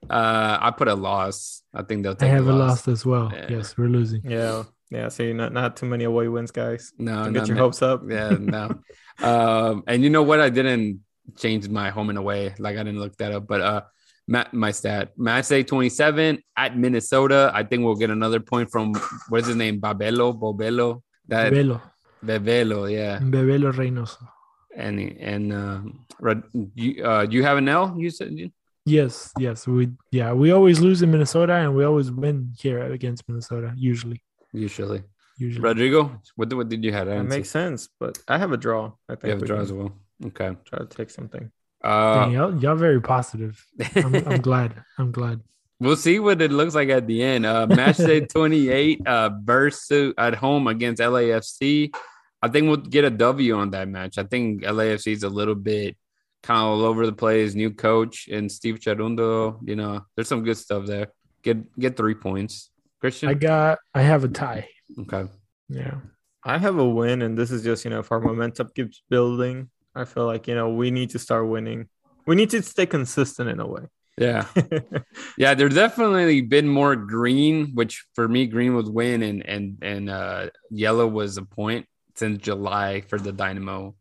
[0.10, 1.64] Uh, I put a loss.
[1.74, 2.70] I think they'll I take have a a loss.
[2.70, 3.32] loss as well.
[3.34, 3.48] Yeah.
[3.50, 4.22] Yes, we're losing.
[4.30, 5.08] yeah, yeah.
[5.10, 6.92] See, not not too many away wins, guys.
[6.98, 7.64] No, Don't get your no.
[7.64, 8.04] hopes up.
[8.10, 8.80] Yeah, no.
[9.24, 10.40] um, and you know what?
[10.42, 11.02] I didn't
[11.38, 12.54] change my home and away.
[12.60, 13.82] Like I didn't look that up, but uh,
[14.28, 17.52] ma- my stat match day 27 at Minnesota.
[17.54, 18.94] I think we'll get another point from
[19.30, 21.82] what's his name, Babelo, Bobelo, that Bebelo.
[22.24, 23.20] Bebelo, yeah.
[23.20, 24.28] Bebelo Reynoso.
[24.76, 26.44] And and um, Rod-
[26.76, 27.96] you uh, you have an L?
[27.98, 28.52] You said
[28.86, 29.68] Yes, yes.
[29.68, 34.22] We yeah, we always lose in Minnesota and we always win here against Minnesota, usually.
[34.54, 35.04] usually.
[35.40, 35.62] Usually.
[35.62, 37.08] Rodrigo, what did, what did you have?
[37.08, 38.94] That makes sense, but I have a draw.
[39.08, 39.92] I think You have a draw can as well.
[40.26, 40.56] Okay.
[40.66, 41.52] Try to take something.
[41.88, 43.66] Uh, Dang, y'all, y'all very positive.
[43.96, 44.84] I'm, I'm glad.
[44.98, 45.40] I'm glad.
[45.80, 47.46] We'll see what it looks like at the end.
[47.46, 51.96] Uh, match day 28 uh, versus at home against LAFC.
[52.42, 54.18] I think we'll get a W on that match.
[54.18, 55.96] I think LAFC is a little bit
[56.44, 57.56] kind of all over the place.
[57.56, 59.60] New coach and Steve Charundo.
[59.64, 61.08] You know, there's some good stuff there.
[61.42, 62.70] Get get three points.
[63.00, 63.30] Christian.
[63.30, 64.68] I got I have a tie.
[65.00, 65.30] okay.
[65.70, 66.00] Yeah.
[66.44, 69.70] I have a win, and this is just you know if our momentum keeps building,
[69.98, 71.88] I feel like you know we need to start winning.
[72.26, 73.84] We need to stay consistent in a way.
[74.18, 74.46] Yeah.
[75.38, 80.10] yeah, there's definitely been more green, which for me, green was win and and and
[80.10, 81.86] uh yellow was a point
[82.16, 83.96] since July for the Dynamo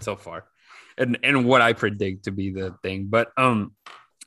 [0.00, 0.44] so far.
[0.98, 3.06] And and what I predict to be the thing.
[3.08, 3.74] But um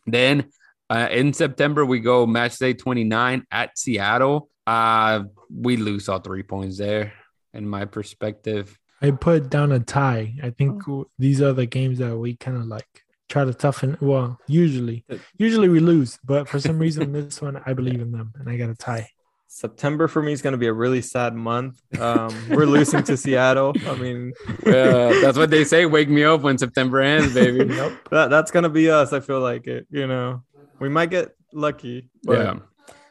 [0.05, 0.49] then
[0.89, 4.49] uh, in September we go match day 29 at Seattle.
[4.65, 7.13] Uh we lose all three points there
[7.53, 8.78] in my perspective.
[9.01, 10.35] I put down a tie.
[10.41, 10.83] I think
[11.19, 12.87] these are the games that we kind of like
[13.29, 13.97] try to toughen.
[14.01, 15.05] Well, usually,
[15.37, 18.57] usually we lose, but for some reason, this one I believe in them, and I
[18.57, 19.09] got a tie.
[19.49, 21.81] September for me is going to be a really sad month.
[21.99, 23.73] Um, we're losing to Seattle.
[23.87, 24.33] I mean,
[24.65, 25.85] yeah, that's what they say.
[25.85, 27.63] Wake me up when September ends, baby.
[27.77, 27.93] Nope.
[28.11, 29.13] That, that's going to be us.
[29.13, 29.87] I feel like it.
[29.89, 30.43] You know,
[30.79, 32.09] we might get lucky.
[32.23, 32.59] yeah.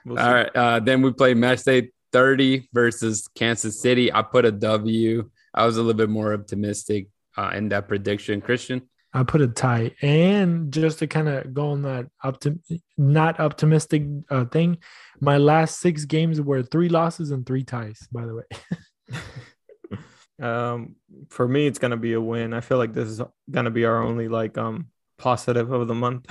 [0.04, 0.50] We'll All right.
[0.54, 4.12] Uh, then we play match day 30 versus Kansas City.
[4.12, 5.28] I put a W.
[5.56, 8.40] I was a little bit more optimistic uh, in that prediction.
[8.40, 8.82] Christian?
[9.12, 9.92] I put a tie.
[10.02, 12.60] And just to kind of go on that optim-
[12.98, 14.78] not optimistic uh, thing,
[15.20, 19.98] my last six games were three losses and three ties, by the way.
[20.46, 20.96] um,
[21.30, 22.52] for me, it's gonna be a win.
[22.52, 26.26] I feel like this is gonna be our only like um positive of the month.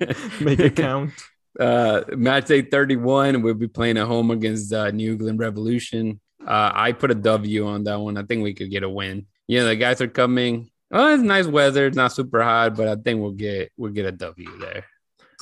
[0.40, 1.12] Make it count.
[1.60, 6.18] Uh, match day 31, we'll be playing at home against uh, New England Revolution.
[6.46, 8.16] Uh, I put a W on that one.
[8.16, 9.26] I think we could get a win.
[9.46, 10.70] You know, the guys are coming.
[10.92, 11.86] Oh, it's nice weather.
[11.86, 14.84] It's not super hot, but I think we'll get we'll get a W there.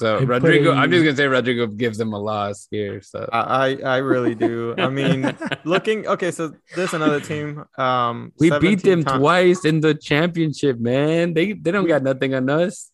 [0.01, 3.03] So I Rodrigo, I'm just gonna say Rodrigo gives them a loss here.
[3.03, 4.75] So I I really do.
[4.79, 6.31] I mean, looking okay.
[6.31, 7.65] So there's another team.
[7.77, 9.19] Um, we beat them times.
[9.19, 11.35] twice in the championship, man.
[11.35, 12.91] They they don't got nothing on us.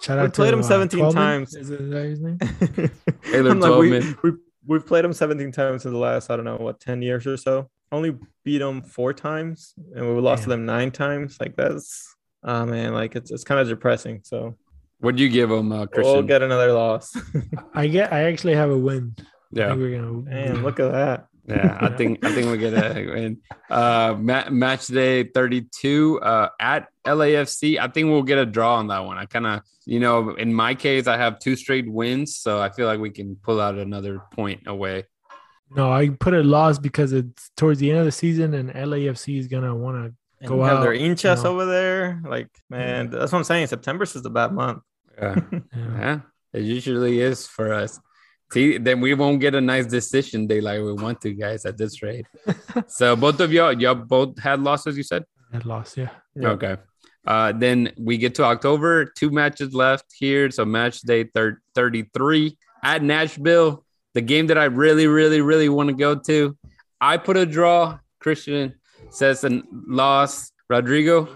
[0.00, 1.54] Shout we played them 17 uh, times.
[1.54, 2.38] Is it that his name?
[3.22, 4.36] Taylor like, we, we,
[4.68, 7.36] we've played them 17 times in the last, I don't know, what, 10 years or
[7.36, 7.68] so.
[7.90, 8.14] Only
[8.44, 10.44] beat them four times and we lost Damn.
[10.44, 11.38] to them nine times.
[11.40, 12.14] Like, that's,
[12.44, 14.20] oh man, like it's, it's kind of depressing.
[14.22, 14.56] So,
[15.00, 16.12] what'd you give them, uh, Christian?
[16.12, 17.16] We'll get another loss.
[17.74, 19.16] I get, I actually have a win.
[19.50, 19.74] Yeah.
[19.74, 21.26] we're gonna, man, look at that.
[21.48, 23.38] Yeah, I think I think we get a win.
[23.70, 27.78] Uh, ma- match day 32 uh, at LAFC.
[27.78, 29.16] I think we'll get a draw on that one.
[29.16, 32.68] I kind of, you know, in my case, I have two straight wins, so I
[32.68, 35.04] feel like we can pull out another point away.
[35.74, 39.38] No, I put a loss because it's towards the end of the season, and LAFC
[39.38, 40.82] is gonna want to go have out.
[40.82, 41.50] their hinchas you know.
[41.50, 42.22] over there.
[42.26, 43.68] Like, man, that's what I'm saying.
[43.68, 44.82] September is a bad month.
[45.16, 45.40] Yeah.
[45.50, 46.20] yeah, yeah,
[46.52, 47.98] it usually is for us.
[48.50, 51.76] See, then we won't get a nice decision day like we want to, guys, at
[51.76, 52.26] this rate.
[52.86, 55.24] so both of y'all, y'all both had losses, you said?
[55.52, 56.10] Had lost, yeah.
[56.34, 56.48] yeah.
[56.48, 56.76] Okay.
[57.26, 60.50] Uh, then we get to October, two matches left here.
[60.50, 63.84] So match day thir- 33 at Nashville,
[64.14, 66.56] the game that I really, really, really want to go to.
[67.00, 67.98] I put a draw.
[68.18, 68.74] Christian
[69.10, 70.52] says a loss.
[70.70, 71.28] Rodrigo?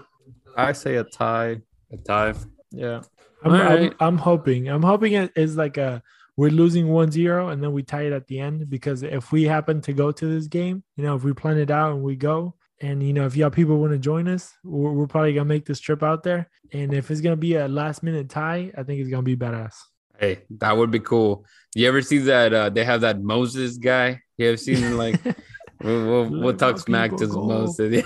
[0.57, 1.61] I say a tie.
[1.91, 2.33] A tie.
[2.71, 3.01] Yeah.
[3.43, 3.81] I'm, right.
[3.81, 4.69] I'm, I'm, hoping.
[4.69, 6.01] I'm hoping it is like a
[6.35, 9.81] we're losing 1-0 and then we tie it at the end because if we happen
[9.81, 12.55] to go to this game, you know, if we plan it out and we go,
[12.81, 15.65] and you know, if y'all people want to join us, we're, we're, probably gonna make
[15.65, 16.49] this trip out there.
[16.73, 19.75] And if it's gonna be a last minute tie, I think it's gonna be badass.
[20.19, 21.45] Hey, that would be cool.
[21.75, 22.53] You ever see that?
[22.53, 24.19] Uh, they have that Moses guy.
[24.37, 25.19] You ever seen like?
[25.81, 28.05] we'll, we'll, we'll talk smack to Moses.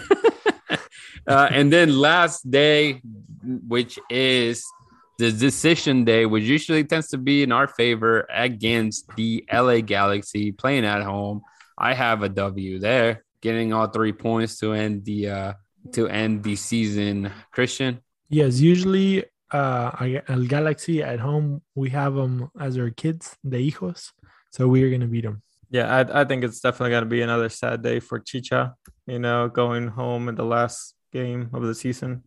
[1.27, 3.01] uh, and then last day,
[3.43, 4.63] which is
[5.17, 10.51] the decision day, which usually tends to be in our favor against the LA Galaxy
[10.51, 11.41] playing at home.
[11.77, 15.53] I have a W there, getting all three points to end the uh
[15.93, 17.31] to end the season.
[17.51, 17.99] Christian.
[18.29, 19.91] Yes, usually uh
[20.27, 24.11] El Galaxy at home we have them as our kids, the hijos,
[24.51, 25.41] so we are gonna beat them.
[25.69, 28.75] Yeah, I, I think it's definitely gonna be another sad day for Chicha.
[29.07, 32.23] You know, going home in the last game of the season.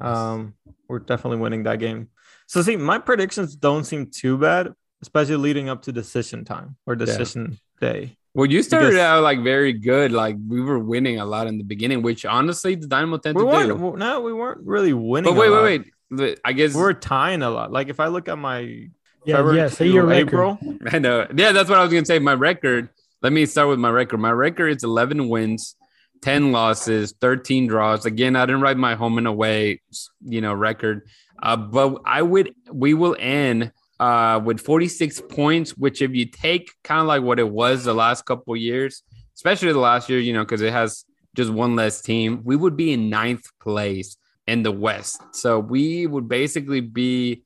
[0.00, 0.54] Um,
[0.88, 2.08] we're definitely winning that game.
[2.46, 6.96] So see, my predictions don't seem too bad, especially leading up to decision time or
[6.96, 7.88] decision yeah.
[7.90, 8.16] day.
[8.34, 10.10] Well, you started because out like very good.
[10.10, 13.44] Like we were winning a lot in the beginning, which honestly the Dynamo tend we
[13.44, 13.96] to do.
[13.96, 15.32] No, we weren't really winning.
[15.32, 16.40] But wait, wait, wait.
[16.44, 17.70] I guess we are tying a lot.
[17.70, 18.88] Like if I look at my
[19.24, 20.58] yeah, February yeah, say your April.
[20.86, 21.26] I know.
[21.34, 22.18] Yeah, that's what I was gonna say.
[22.18, 22.90] My record.
[23.22, 24.18] Let me start with my record.
[24.18, 25.76] My record is 11 wins,
[26.20, 28.04] 10 losses, 13 draws.
[28.04, 29.80] Again, I didn't write my home and away,
[30.22, 31.08] you know, record.
[31.44, 33.70] Uh, but I would, we will end
[34.00, 37.94] uh, with 46 points, which if you take kind of like what it was the
[37.94, 39.02] last couple years,
[39.36, 41.04] especially the last year, you know, because it has
[41.36, 44.16] just one less team, we would be in ninth place
[44.46, 45.20] in the West.
[45.32, 47.42] So we would basically be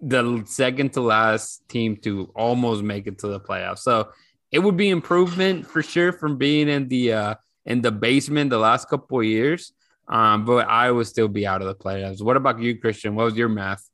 [0.00, 3.78] the second to last team to almost make it to the playoffs.
[3.78, 4.10] So
[4.52, 7.34] it would be improvement for sure from being in the uh,
[7.66, 9.72] in the basement the last couple years.
[10.08, 12.22] Um, but I would still be out of the playoffs.
[12.22, 13.14] What about you, Christian?
[13.14, 13.84] What was your math?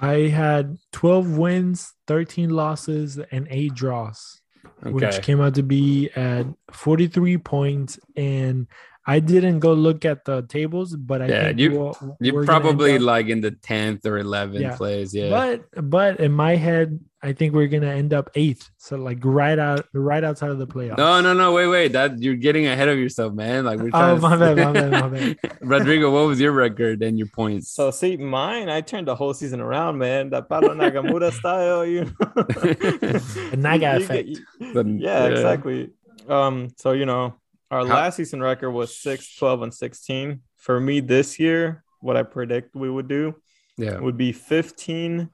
[0.00, 4.40] I had 12 wins, 13 losses, and eight draws,
[4.84, 4.90] Okay.
[4.92, 7.98] which came out to be at 43 points.
[8.16, 8.66] And
[9.06, 12.96] I didn't go look at the tables, but I Yeah, think you- we'll- You're probably
[12.96, 14.76] up- like in the 10th or 11th Yeah.
[14.76, 15.14] place.
[15.14, 15.30] Yeah.
[15.30, 18.68] But but in my head, I think we're gonna end up eighth.
[18.76, 20.98] So like right out right outside of the playoffs.
[20.98, 21.52] no, no, no.
[21.52, 21.92] Wait, wait.
[21.92, 23.64] That you're getting ahead of yourself, man.
[23.64, 25.08] Like we're Oh, trying to- my bad, my bad, my
[25.42, 25.58] bad.
[25.62, 27.70] Rodrigo, what was your record and your points?
[27.70, 30.30] So see, mine, I turned the whole season around, man.
[30.30, 32.12] That Pablo Nagamura style, you know.
[33.50, 34.28] The Naga You- you effect.
[34.74, 35.30] The- yeah, yeah.
[35.30, 35.90] exactly.
[36.28, 37.34] Um, so you know,
[37.70, 40.40] our How- last season record was 6, 12, and 16.
[40.58, 43.34] For me this year, what I predict we would do
[43.76, 43.98] yeah.
[43.98, 45.28] would be 15,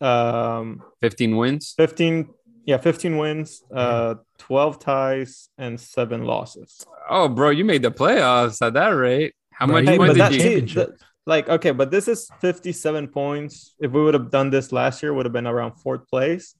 [0.00, 1.74] um, 15 wins.
[1.76, 2.28] 15,
[2.64, 6.84] yeah, 15 wins, uh, 12 ties, and seven losses.
[7.08, 9.34] Oh, bro, you made the playoffs at that rate.
[9.52, 10.40] How Bro, much Hey, won points but did that, you?
[10.40, 10.98] see, championship.
[10.98, 13.74] the- like, okay, but this is 57 points.
[13.80, 16.54] If we would have done this last year, would have been around fourth place.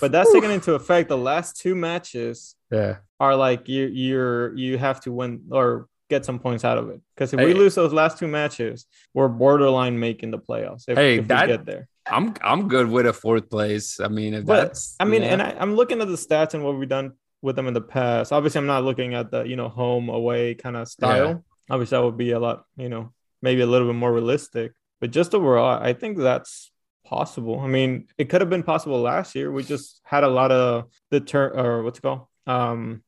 [0.00, 1.08] But that's taken into effect.
[1.08, 2.98] The last two matches Yeah.
[3.18, 7.00] are like you you're you have to win or get some points out of it.
[7.16, 10.84] Because if we lose those last two matches, we're borderline making the playoffs.
[10.86, 11.88] If, Hey, if that- we get there.
[12.06, 14.00] I'm I'm good with a fourth place.
[14.00, 15.28] I mean, if But that's I mean, yeah.
[15.28, 17.80] and I, I'm looking at the stats and what we've done with them in the
[17.80, 18.32] past.
[18.32, 21.44] Obviously, I'm not looking at the you know home away kind of style.
[21.70, 24.72] Obviously, that would be a lot, you know, maybe a little bit more realistic.
[25.00, 26.70] But just overall, I think that's
[27.04, 27.60] possible.
[27.60, 29.50] I mean, it could have been possible last year.
[29.50, 32.26] We just had a lot of the turn or what's it called?
[32.46, 33.02] Um,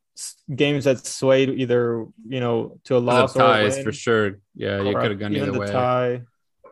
[0.54, 3.84] games that swayed either you know to a loss or a ties win.
[3.84, 4.40] for sure.
[4.54, 5.66] Yeah, you could have gone Even either the way.
[5.66, 6.22] tie.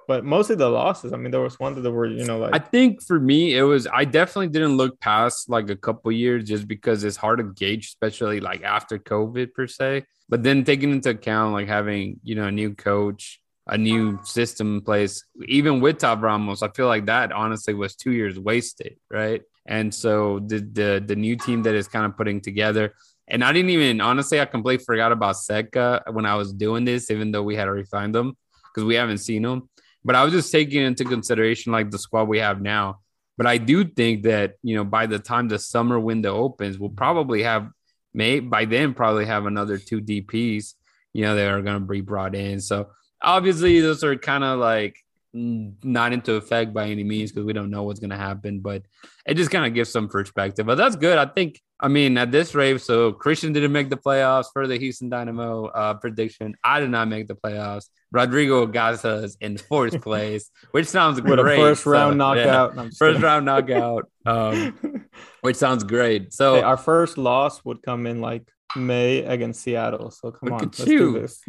[0.09, 1.13] But mostly the losses.
[1.13, 3.63] I mean, there was one that were, you know, like I think for me, it
[3.63, 7.45] was I definitely didn't look past like a couple years just because it's hard to
[7.45, 10.05] gauge, especially like after COVID per se.
[10.29, 14.77] But then taking into account like having you know a new coach, a new system
[14.77, 18.97] in place, even with Tab Ramos, I feel like that honestly was two years wasted,
[19.11, 19.43] right?
[19.67, 22.95] And so the the the new team that is kind of putting together.
[23.29, 27.11] And I didn't even honestly, I completely forgot about Zeca when I was doing this,
[27.11, 28.37] even though we had already signed them
[28.73, 29.69] because we haven't seen them.
[30.05, 33.01] But I was just taking into consideration like the squad we have now.
[33.39, 36.91] But I do think that you know by the time the summer window opens, we'll
[36.91, 37.71] probably have
[38.15, 40.75] may by then probably have another two DPs,
[41.13, 42.61] you know, that are going to be brought in.
[42.61, 42.91] So
[43.21, 44.97] obviously those are kind of like
[45.35, 48.83] not into effect by any means because we don't know what's going to happen, but
[49.27, 50.67] it just kind of gives some perspective.
[50.67, 51.19] But that's good.
[51.19, 51.61] I think.
[51.81, 55.65] I mean, at this rate, so Christian didn't make the playoffs for the Houston Dynamo
[55.65, 56.55] uh, prediction.
[56.63, 57.89] I did not make the playoffs.
[58.13, 61.59] Rodrigo got us in fourth place, which sounds with great.
[61.59, 62.45] a first round yeah.
[62.45, 62.77] knockout.
[62.77, 63.23] No, First kidding.
[63.23, 65.09] round knockout, um,
[65.41, 66.33] which sounds great.
[66.33, 68.47] So Hey, our first loss would come in like
[68.77, 70.11] May against Seattle.
[70.11, 70.99] So come Look on, at let's you.
[70.99, 71.41] do this.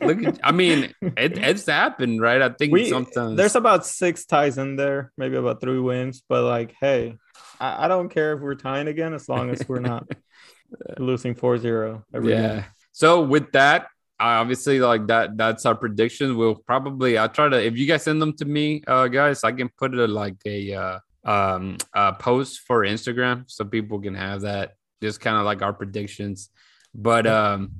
[0.00, 2.40] look, at, I mean, it, it's happened, right?
[2.42, 6.22] I think we sometimes there's about six ties in there, maybe about three wins.
[6.28, 7.16] But like, hey,
[7.60, 10.06] I, I don't care if we're tying again as long as we're not
[10.98, 12.54] losing 4-0 every yeah.
[12.54, 12.64] game.
[12.92, 13.88] So with that,
[14.24, 15.36] I obviously like that.
[15.36, 16.38] That's our prediction.
[16.38, 19.52] We'll probably I'll try to if you guys send them to me, uh, guys, I
[19.52, 24.40] can put it like a uh, um uh post for Instagram so people can have
[24.40, 24.76] that.
[25.02, 26.48] Just kind of like our predictions.
[26.94, 27.72] But um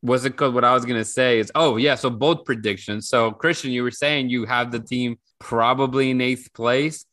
[0.00, 0.54] what's it called?
[0.54, 3.10] What I was gonna say is oh yeah, so both predictions.
[3.10, 7.04] So Christian, you were saying you have the team probably in eighth place.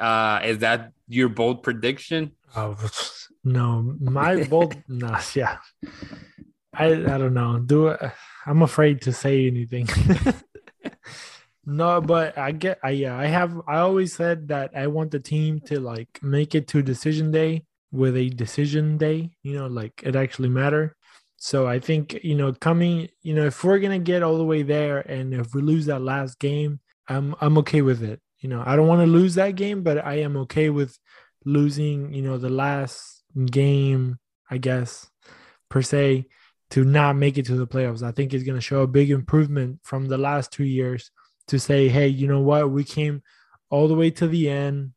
[0.00, 2.32] Uh is that your bold prediction?
[2.56, 2.78] Oh
[3.44, 4.74] no, my bold
[5.34, 5.58] yeah.
[6.76, 7.58] I I don't know.
[7.58, 7.96] Do.
[8.46, 9.88] I'm afraid to say anything.
[11.66, 15.20] no, but I get I yeah, I have I always said that I want the
[15.20, 20.02] team to like make it to decision day with a decision day, you know, like
[20.04, 20.94] it actually matter.
[21.38, 24.62] So I think, you know, coming, you know, if we're gonna get all the way
[24.62, 28.20] there and if we lose that last game, I'm I'm okay with it.
[28.40, 30.98] You know, I don't want to lose that game, but I am okay with
[31.44, 34.18] losing, you know, the last game,
[34.50, 35.08] I guess,
[35.68, 36.26] per se,
[36.70, 38.02] to not make it to the playoffs.
[38.02, 41.10] I think it's going to show a big improvement from the last two years
[41.48, 42.70] to say, hey, you know what?
[42.70, 43.22] We came
[43.70, 44.92] all the way to the end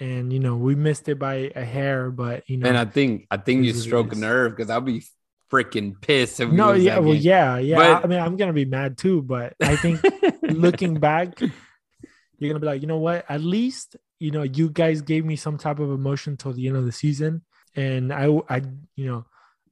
[0.00, 2.68] and, you know, we missed it by a hair, but, you know.
[2.68, 5.04] And I think I think you stroke a nerve because I'll be
[5.50, 6.40] freaking pissed.
[6.40, 7.22] If no, yeah, well, game.
[7.22, 7.76] yeah, yeah.
[7.76, 10.00] But- I mean, I'm going to be mad too, but I think
[10.42, 11.50] looking back, you're
[12.40, 13.24] going to be like, you know what?
[13.28, 16.76] At least, you know, you guys gave me some type of emotion till the end
[16.76, 17.42] of the season.
[17.76, 18.62] And I, I,
[18.96, 19.24] you know,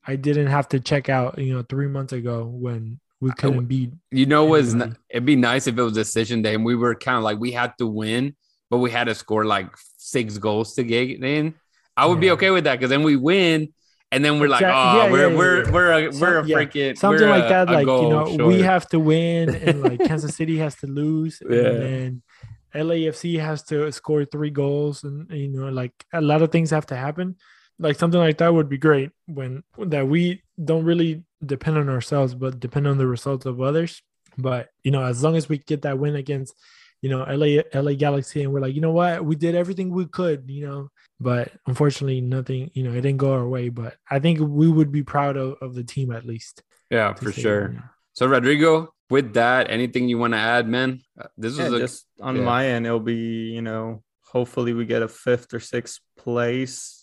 [0.07, 3.93] I didn't have to check out, you know, three months ago when we couldn't beat.
[4.11, 4.75] You know, was
[5.11, 7.53] it'd be nice if it was decision day and we were kind of like we
[7.53, 8.35] had to win,
[8.71, 11.55] but we had to score like six goals to get in.
[11.97, 13.75] I would be okay with that because then we win,
[14.11, 15.71] and then we're like, Exact- oh, yeah, we're yeah, we're yeah.
[15.71, 17.69] we're a, we're a yeah, freaking something like a- that.
[17.69, 21.59] Like you know, we have to win, and like Kansas City has to lose, Yeah.
[21.59, 22.23] and then
[22.75, 26.87] LAFC has to score three goals, and you know, like a lot of things have
[26.87, 27.37] to happen.
[27.81, 32.35] Like something like that would be great when that we don't really depend on ourselves,
[32.35, 34.03] but depend on the results of others.
[34.39, 36.55] But you know, as long as we get that win against,
[37.03, 40.07] you know, LA LA Galaxy, and we're like, you know what, we did everything we
[40.07, 43.71] could, you know, but unfortunately, nothing, you know, it didn't go our way.
[43.71, 46.63] But I think we would be proud of, of the team at least.
[46.91, 47.69] yeah, for say, sure.
[47.69, 47.83] you know.
[48.13, 51.01] So Rodrigo, with that, anything you want to add, man?
[51.19, 52.43] Uh, This Yeah, was a just on yeah.
[52.43, 57.00] my end, it'll be you know hopefully we get a fifth or sixth place, on,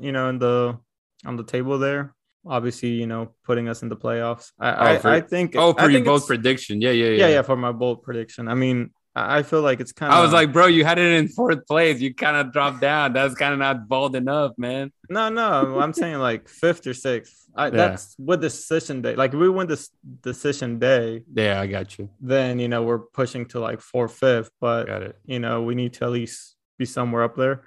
[0.00, 0.78] you know, in the
[1.24, 2.14] on the table there.
[2.48, 4.52] Obviously, you know, putting us in the playoffs.
[4.60, 5.56] I Oh, I, for- I think.
[5.56, 6.80] oh I for your think both it's- prediction.
[6.80, 7.16] Yeah, yeah, yeah.
[7.26, 8.46] Yeah, yeah, for my bold prediction.
[8.48, 10.18] I mean, I I feel like it's kind of.
[10.18, 12.00] I was like, bro, you had it in fourth place.
[12.00, 13.14] You kind of dropped down.
[13.14, 14.92] That's kind of not bold enough, man.
[15.10, 17.34] No, no, I'm saying like fifth or sixth.
[17.58, 19.16] I, That's what decision day.
[19.16, 19.88] Like if we win this
[20.22, 22.10] decision day, Yeah, I got you.
[22.20, 24.50] then you know we're pushing to like fourth, fifth.
[24.60, 25.16] But Got it.
[25.24, 27.62] you know we need to at least be somewhere up there.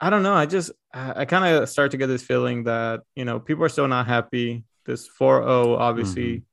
[0.00, 0.34] I don't know.
[0.34, 3.64] I just I, I kind of start to get this feeling that you know people
[3.64, 4.64] are still not happy.
[4.84, 6.44] This 4-0 obviously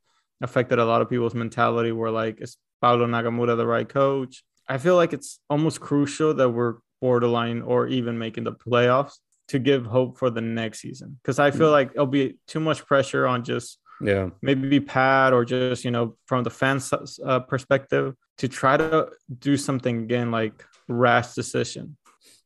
[0.42, 1.92] affected a lot of people's mentality.
[1.92, 4.44] Where like is Paulo Nagamura the right coach?
[4.68, 9.16] I feel like it's almost crucial that we're borderline or even making the playoffs
[9.50, 11.20] to give hope for the next season.
[11.22, 14.30] Because I feel like it'll be too much pressure on just Yeah.
[14.42, 19.58] maybe Pat or just you know from the fans uh, perspective to try to do
[19.58, 21.98] something again like rash decision.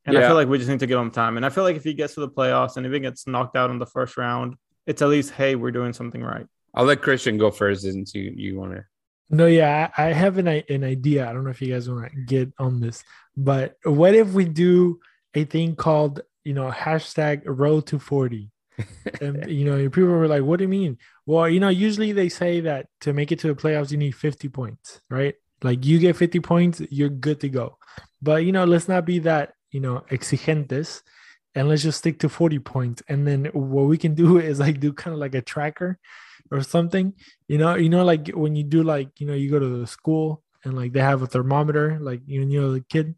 [0.08, 1.36] And I feel like we just need to give him time.
[1.36, 3.56] And I feel like if he gets to the playoffs and if he gets knocked
[3.56, 4.56] out in the first round,
[4.86, 6.46] it's at least hey we're doing something right.
[6.74, 8.84] I'll let Christian go first since you you want to.
[9.30, 11.28] No, yeah, I, I have an, an idea.
[11.28, 13.04] I don't know if you guys want to get on this,
[13.36, 15.00] but what if we do
[15.34, 18.50] a thing called, you know, hashtag road to 40?
[19.20, 20.96] and, you know, people were like, what do you mean?
[21.26, 24.14] Well, you know, usually they say that to make it to the playoffs, you need
[24.14, 25.34] 50 points, right?
[25.62, 27.76] Like you get 50 points, you're good to go.
[28.22, 31.02] But, you know, let's not be that, you know, exigentes
[31.54, 33.02] and let's just stick to 40 points.
[33.08, 35.98] And then what we can do is like do kind of like a tracker
[36.50, 37.14] or something.
[37.48, 39.86] You know you know like when you do like you know you go to the
[39.86, 43.14] school and like they have a thermometer like you know the kid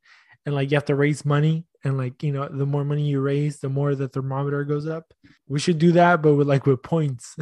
[0.47, 1.67] and like you have to raise money.
[1.83, 5.15] And like you know the more money you raise the more the thermometer goes up.
[5.49, 7.37] We should do that but with like with points.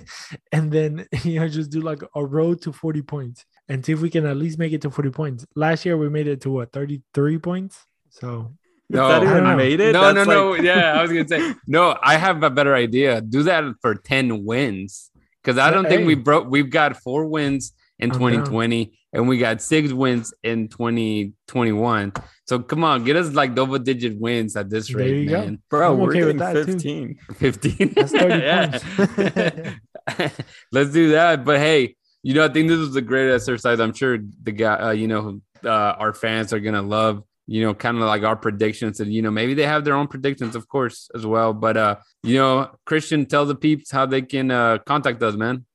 [0.52, 4.00] And then you know just do like a road to 40 points and see if
[4.00, 5.46] we can at least make it to 40 points.
[5.54, 8.52] Last year we made it to what 33 points so
[8.90, 9.92] No, that I even don't made it?
[9.92, 10.50] No, no, That's no.
[10.50, 11.96] like- Yeah, I was gonna say no.
[12.02, 13.20] I have a better idea.
[13.20, 15.10] Do that for ten wins
[15.42, 16.48] because I don't think we broke.
[16.50, 18.30] We've got four wins in I'm down.
[18.30, 22.12] 2020 and we got six wins in 2021.
[22.46, 25.40] So come on, get us like double digit wins at this There rate, you go.
[25.40, 25.62] man.
[25.70, 27.14] Bro, I'm we're okay with getting that, too.
[27.36, 27.36] 15.
[27.36, 27.92] 15.
[27.94, 28.12] That's
[30.16, 30.30] Yeah.
[30.72, 31.44] Let's do that.
[31.44, 33.80] But hey, you know, I think this was a great exercise.
[33.80, 37.22] I'm sure the guy, uh, you know, uh, our fans are gonna love.
[37.52, 40.08] You know, kind of like our predictions, and you know, maybe they have their own
[40.08, 41.52] predictions, of course, as well.
[41.52, 45.66] But uh, you know, Christian, tell the peeps how they can uh contact us, man.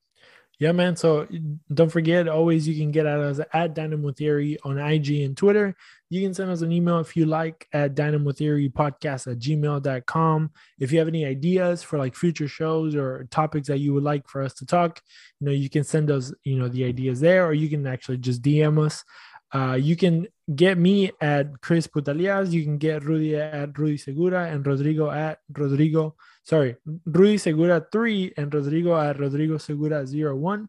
[0.58, 0.96] Yeah, man.
[0.96, 1.28] So
[1.72, 5.76] don't forget, always you can get at us at Dynamo Theory on IG and Twitter.
[6.10, 10.50] You can send us an email if you like at Dynamo Theory Podcast at gmail.com.
[10.80, 14.26] If you have any ideas for like future shows or topics that you would like
[14.26, 15.00] for us to talk,
[15.38, 18.18] you know, you can send us, you know, the ideas there, or you can actually
[18.18, 19.04] just DM us.
[19.54, 22.52] Uh, you can get me at Chris Putalias.
[22.52, 26.16] You can get Rudy at Rudy Segura and Rodrigo at Rodrigo
[26.48, 30.68] sorry, Rudy Segura 3 and Rodrigo at Rodrigo Segura 01.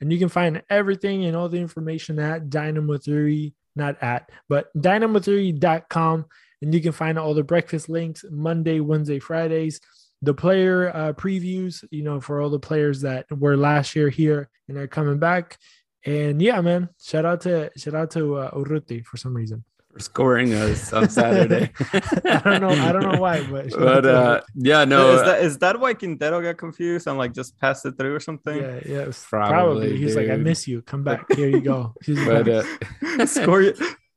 [0.00, 4.76] And you can find everything and all the information at Dynamo Theory, not at, but
[4.76, 6.26] dynamotheory.com.
[6.60, 9.80] And you can find all the breakfast links Monday, Wednesday, Fridays,
[10.22, 14.48] the player uh, previews, you know, for all the players that were last year here
[14.68, 15.56] and are coming back.
[16.04, 19.64] And yeah, man, shout out to shout out to uh, Urruti for some reason.
[19.92, 21.70] For scoring us on Saturday.
[22.24, 25.58] I don't know, I don't know why, but, but uh, yeah, no, is that is
[25.58, 28.56] that why Quintero got confused and like just passed it through or something?
[28.56, 29.96] Yeah, yeah, it was Probably, probably.
[29.98, 30.82] He's like, I miss you.
[30.82, 31.30] Come back.
[31.34, 31.94] Here you go.
[32.04, 33.72] He's but uh, score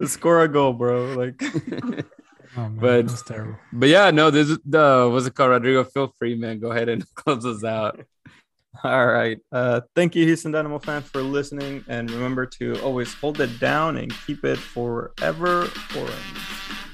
[0.06, 1.14] score a goal, bro.
[1.14, 3.58] Like oh, man, but- that's terrible.
[3.74, 5.84] But yeah, no, this is the what's it called, Rodrigo?
[5.84, 6.60] Feel free, man.
[6.60, 8.00] Go ahead and close us out.
[8.84, 9.40] All right.
[9.52, 11.84] Uh, thank you, Houston Dynamo fans, for listening.
[11.88, 16.85] And remember to always hold it down and keep it forever orange.